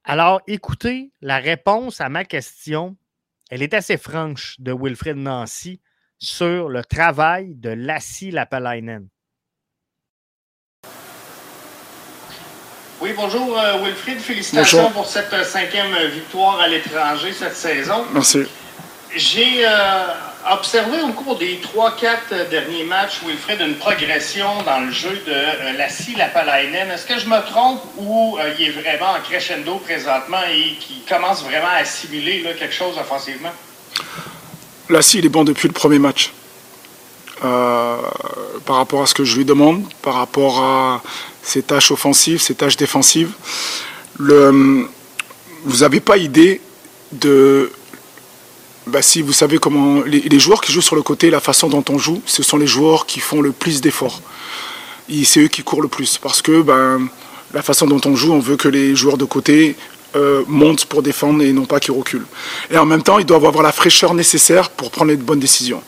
[0.03, 2.95] Alors, écoutez, la réponse à ma question,
[3.49, 5.81] elle est assez franche de Wilfred Nancy
[6.25, 9.07] sur le travail de Lassie Lapalainen.
[13.01, 14.19] Oui, bonjour euh, Wilfried.
[14.19, 18.05] Félicitations pour cette euh, cinquième victoire à l'étranger cette saison.
[18.13, 18.45] Merci.
[19.15, 20.07] J'ai euh,
[20.51, 25.71] observé au cours des 3-4 derniers matchs, Wilfred, une progression dans le jeu de euh,
[25.77, 26.91] Lassie Lapalainen.
[26.91, 31.05] Est-ce que je me trompe ou euh, il est vraiment en crescendo présentement et qu'il
[31.07, 33.53] commence vraiment à assimiler quelque chose offensivement?
[34.89, 36.31] Lassie, il est bon depuis le premier match.
[37.43, 37.97] Euh,
[38.65, 41.03] par rapport à ce que je lui demande, par rapport à
[41.43, 43.31] ses tâches offensives, ses tâches défensives.
[44.19, 46.61] Vous n'avez pas idée
[47.11, 47.71] de
[48.87, 51.83] bah si vous savez comment les, joueurs qui jouent sur le côté, la façon dont
[51.89, 54.21] on joue, ce sont les joueurs qui font le plus d'efforts.
[55.09, 57.07] C'est eux qui courent le plus parce que ben,
[57.53, 59.75] la façon dont on joue, on veut que les joueurs de côté
[60.15, 62.25] euh, montent pour défendre et non pas qu'ils reculent.
[62.71, 65.81] Et en même temps, ils doivent avoir la fraîcheur nécessaire pour prendre les bonnes décisions.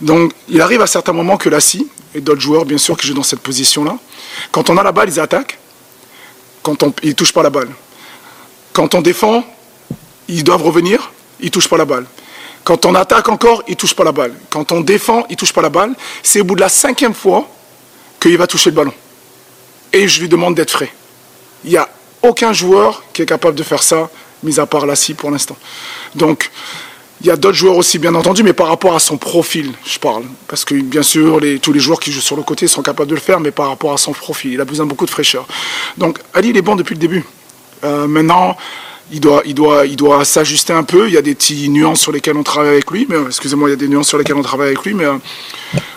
[0.00, 3.14] Donc, il arrive à certains moments que Lassie et d'autres joueurs, bien sûr, qui jouent
[3.14, 3.98] dans cette position-là,
[4.50, 5.58] quand on a la balle, ils attaquent.
[6.62, 7.68] Quand on, ils touchent pas la balle.
[8.72, 9.44] Quand on défend,
[10.28, 12.06] ils doivent revenir, ils touchent pas la balle.
[12.64, 14.34] Quand on attaque encore, il ne touche pas la balle.
[14.50, 15.94] Quand on défend, il ne touche pas la balle.
[16.22, 17.48] C'est au bout de la cinquième fois
[18.20, 18.92] qu'il va toucher le ballon.
[19.92, 20.92] Et je lui demande d'être frais.
[21.64, 21.88] Il n'y a
[22.22, 24.10] aucun joueur qui est capable de faire ça,
[24.42, 25.56] mis à part Lassie pour l'instant.
[26.14, 26.50] Donc,
[27.20, 29.98] il y a d'autres joueurs aussi, bien entendu, mais par rapport à son profil, je
[29.98, 30.22] parle.
[30.46, 33.16] Parce que, bien sûr, tous les joueurs qui jouent sur le côté sont capables de
[33.16, 35.46] le faire, mais par rapport à son profil, il a besoin beaucoup de fraîcheur.
[35.96, 37.24] Donc, Ali, il est bon depuis le début.
[37.82, 38.56] Euh, maintenant,
[39.10, 41.08] il doit s'ajuster un peu.
[41.08, 43.06] Il y a des petites nuances sur lesquelles on travaille avec lui.
[43.08, 44.94] Mais excusez-moi, il y a des nuances sur lesquelles on travaille avec lui.
[44.94, 45.16] Mais euh,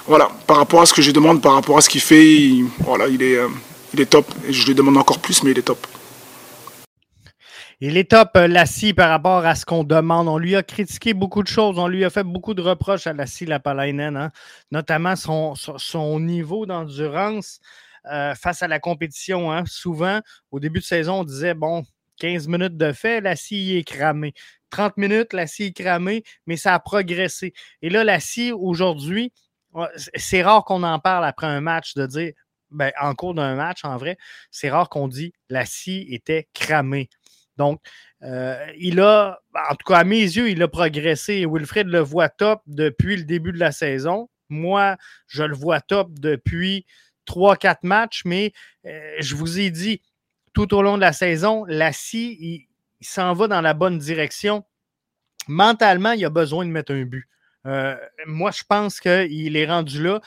[0.08, 2.66] voilà, par rapport à ce que je demande, par rapport à ce qu'il fait, il,
[2.80, 3.48] voilà, il est, euh,
[3.94, 4.26] il est top.
[4.48, 5.86] Et je lui demande encore plus, mais il est top.
[7.84, 10.28] Il est top, euh, Lassie, par rapport à ce qu'on demande.
[10.28, 11.80] On lui a critiqué beaucoup de choses.
[11.80, 14.32] On lui a fait beaucoup de reproches à Lassie Lapalainen, hein?
[14.70, 17.60] notamment son, son niveau d'endurance
[18.36, 19.52] face à la compétition.
[19.52, 19.64] Hein?
[19.66, 20.22] Souvent,
[20.52, 21.84] au début de saison, on disait, bon,
[22.18, 24.34] 15 minutes de fait, la scie est cramée.
[24.70, 27.52] 30 minutes, la scie est cramée, mais ça a progressé.
[27.82, 29.34] Et là, la scie, aujourd'hui,
[30.16, 32.34] c'est rare qu'on en parle après un match, de dire,
[32.70, 34.18] ben, en cours d'un match, en vrai,
[34.50, 37.10] c'est rare qu'on dit la scie était cramée.
[37.58, 37.82] Donc,
[38.24, 39.40] euh, il a,
[39.70, 41.46] en tout cas, à mes yeux, il a progressé.
[41.46, 44.30] Wilfred le voit top depuis le début de la saison.
[44.50, 44.98] Moi,
[45.28, 46.86] je le vois top depuis
[47.28, 48.52] 3-4 matchs, mais
[48.86, 50.02] euh, je vous ai dit,
[50.54, 52.68] tout au long de la saison, Lassie, il,
[53.04, 54.64] s'en va dans la bonne direction.
[55.48, 57.28] Mentalement, il a besoin de mettre un but.
[57.66, 57.96] Euh,
[58.28, 60.20] moi, je pense qu'il est rendu là.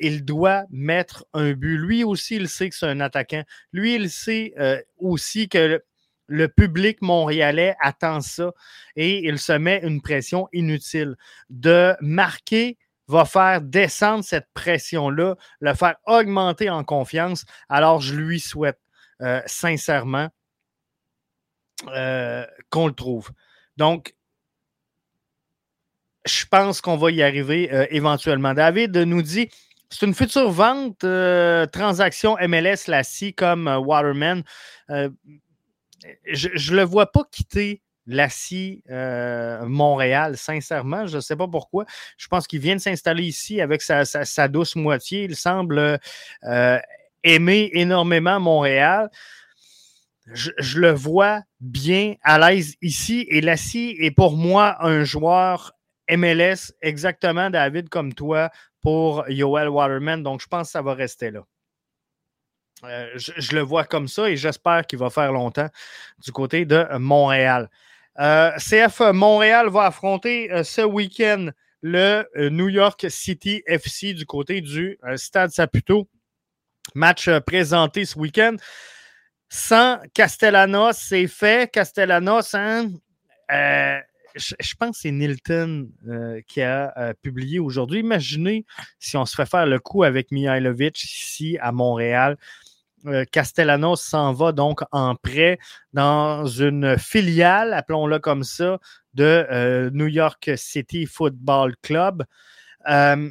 [0.00, 1.76] Il doit mettre un but.
[1.76, 3.44] Lui aussi, il sait que c'est un attaquant.
[3.72, 4.52] Lui, il sait
[4.98, 5.80] aussi que
[6.26, 8.52] le, public montréalais attend ça
[8.96, 11.16] et il se met une pression inutile.
[11.50, 17.44] De marquer va faire descendre cette pression-là, le faire augmenter en confiance.
[17.68, 18.78] Alors, je lui souhaite.
[19.22, 20.28] Euh, sincèrement,
[21.88, 23.30] euh, qu'on le trouve.
[23.78, 24.14] Donc,
[26.26, 28.52] je pense qu'on va y arriver euh, éventuellement.
[28.52, 29.48] David nous dit
[29.88, 30.98] c'est une future vente,
[31.72, 34.42] transaction MLS, la C comme Waterman.
[36.24, 41.06] Je ne le vois pas quitter Lassie Montréal, sincèrement.
[41.06, 41.86] Je ne sais pas pourquoi.
[42.16, 45.24] Je pense qu'il vient de s'installer ici avec sa, douce moitié.
[45.24, 45.98] Il semble
[47.22, 49.10] aimer énormément Montréal.
[50.32, 53.26] Je, le vois bien à l'aise ici.
[53.30, 55.72] Et Lassie est pour moi un joueur
[56.10, 58.50] MLS exactement, David, comme toi,
[58.82, 60.22] pour Yoel Waterman.
[60.22, 61.42] Donc, je pense que ça va rester là.
[62.82, 65.68] Je, le vois comme ça et j'espère qu'il va faire longtemps
[66.22, 67.68] du côté de Montréal.
[68.18, 71.50] Euh, CF Montréal va affronter euh, ce week-end
[71.82, 76.08] le euh, New York City FC du côté du Stade Saputo.
[76.94, 78.56] Match présenté ce week-end.
[79.48, 81.70] Sans Castellanos, c'est fait.
[81.70, 82.90] Castellanos, hein,
[83.48, 85.88] je, pense que c'est Nilton
[86.46, 88.00] qui a publié aujourd'hui.
[88.00, 88.64] Imaginez
[88.98, 92.36] si on se fait faire le coup avec Mihailovic ici à Montréal.
[93.06, 95.58] Euh, Castellanos s'en va donc en prêt
[95.92, 98.78] dans une filiale, appelons-le comme ça,
[99.14, 102.24] de euh, New York City Football Club.
[102.88, 103.30] Euh,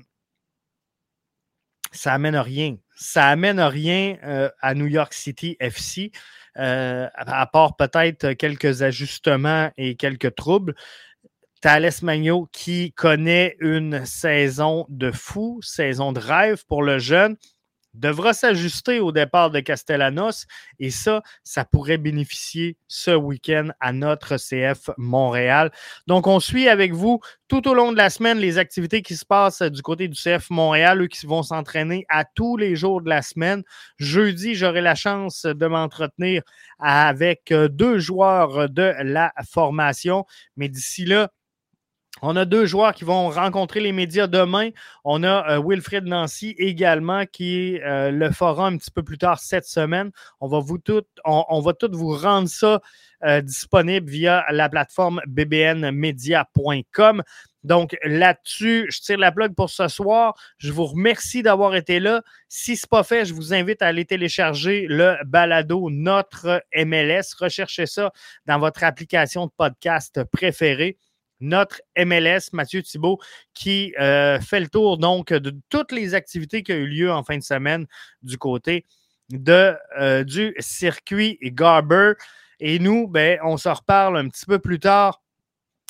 [1.92, 2.78] ça amène rien.
[2.96, 4.18] Ça amène rien
[4.62, 6.12] à New York City FC,
[6.56, 10.76] à part peut-être quelques ajustements et quelques troubles.
[11.62, 17.36] Thales Magno qui connaît une saison de fou, saison de rêve pour le jeune
[17.96, 20.46] devra s'ajuster au départ de Castellanos
[20.80, 25.72] et ça, ça pourrait bénéficier ce week-end à notre CF Montréal.
[26.08, 29.26] Donc, on suit avec vous tout au long de la semaine les activités qui se
[29.26, 33.10] passent du côté du CF Montréal, eux qui vont s'entraîner à tous les jours de
[33.10, 33.64] la semaine.
[33.98, 36.42] Jeudi, j'aurai la chance de m'entretenir
[36.80, 40.26] avec deux joueurs de la formation,
[40.58, 41.30] mais d'ici là,
[42.22, 44.70] on a deux joueurs qui vont rencontrer les médias demain.
[45.04, 49.40] On a euh, Wilfred Nancy également qui euh, le fera un petit peu plus tard
[49.40, 50.12] cette semaine.
[50.40, 52.80] On va vous tout, on, va tout vous rendre ça
[53.26, 57.22] euh, disponible via la plateforme bbnmedia.com.
[57.66, 60.36] Donc là-dessus, je tire la plug pour ce soir.
[60.58, 62.22] Je vous remercie d'avoir été là.
[62.48, 67.34] Si ce n'est pas fait, je vous invite à aller télécharger le balado Notre MLS.
[67.38, 68.14] Recherchez ça
[68.46, 70.98] dans votre application de podcast préférée
[71.40, 73.20] notre MLS, Mathieu Thibault,
[73.54, 77.24] qui euh, fait le tour donc de toutes les activités qui ont eu lieu en
[77.24, 77.86] fin de semaine
[78.22, 78.86] du côté
[79.30, 82.14] de, euh, du circuit Garber.
[82.60, 85.22] Et nous, ben, on se reparle un petit peu plus tard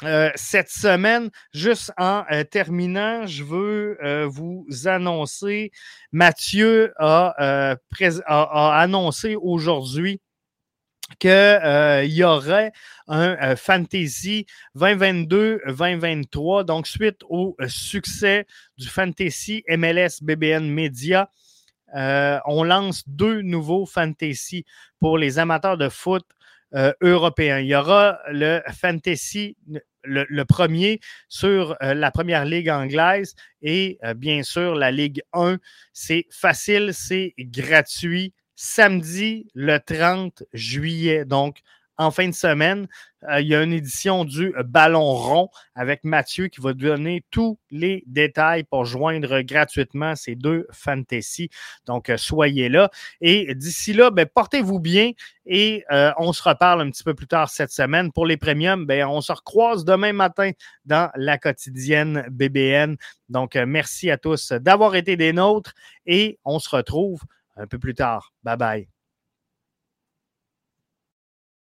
[0.04, 5.72] euh, cette semaine, juste en terminant, je veux vous annoncer,
[6.12, 7.34] Mathieu a
[8.78, 10.20] annoncé aujourd'hui
[11.20, 12.72] qu'il euh, y aurait
[13.08, 14.45] un euh, Fantasy
[14.78, 16.64] 2022-2023.
[16.66, 18.45] Donc, suite au euh, succès
[18.78, 21.30] du Fantasy MLS BBN Media,
[22.45, 24.66] on lance deux nouveaux Fantasy
[24.99, 26.26] pour les amateurs de foot
[27.01, 27.60] européens.
[27.60, 29.56] Il y aura le Fantasy,
[30.03, 30.99] le, premier
[31.30, 35.58] sur la première ligue anglaise et bien sûr la Ligue 1.
[35.93, 41.26] C'est facile, c'est gratuit samedi le 30 juillet.
[41.26, 41.62] Donc,
[41.97, 42.88] en fin de semaine,
[43.30, 47.58] euh, il y a une édition du Ballon rond avec Mathieu qui va donner tous
[47.72, 51.49] les détails pour joindre gratuitement ces deux fantasy.
[51.86, 52.89] Donc, euh, soyez là.
[53.22, 55.12] Et d'ici là, ben, portez-vous bien
[55.45, 58.12] et euh, on se reparle un petit peu plus tard cette semaine.
[58.12, 60.51] Pour les premiums, ben, on se recroise demain matin
[60.84, 62.97] dans la quotidienne BBN.
[63.30, 65.74] Donc, merci à tous d'avoir été des nôtres
[66.06, 67.22] et on se retrouve
[67.58, 68.34] un peu plus tard.
[68.43, 68.95] Bye bye.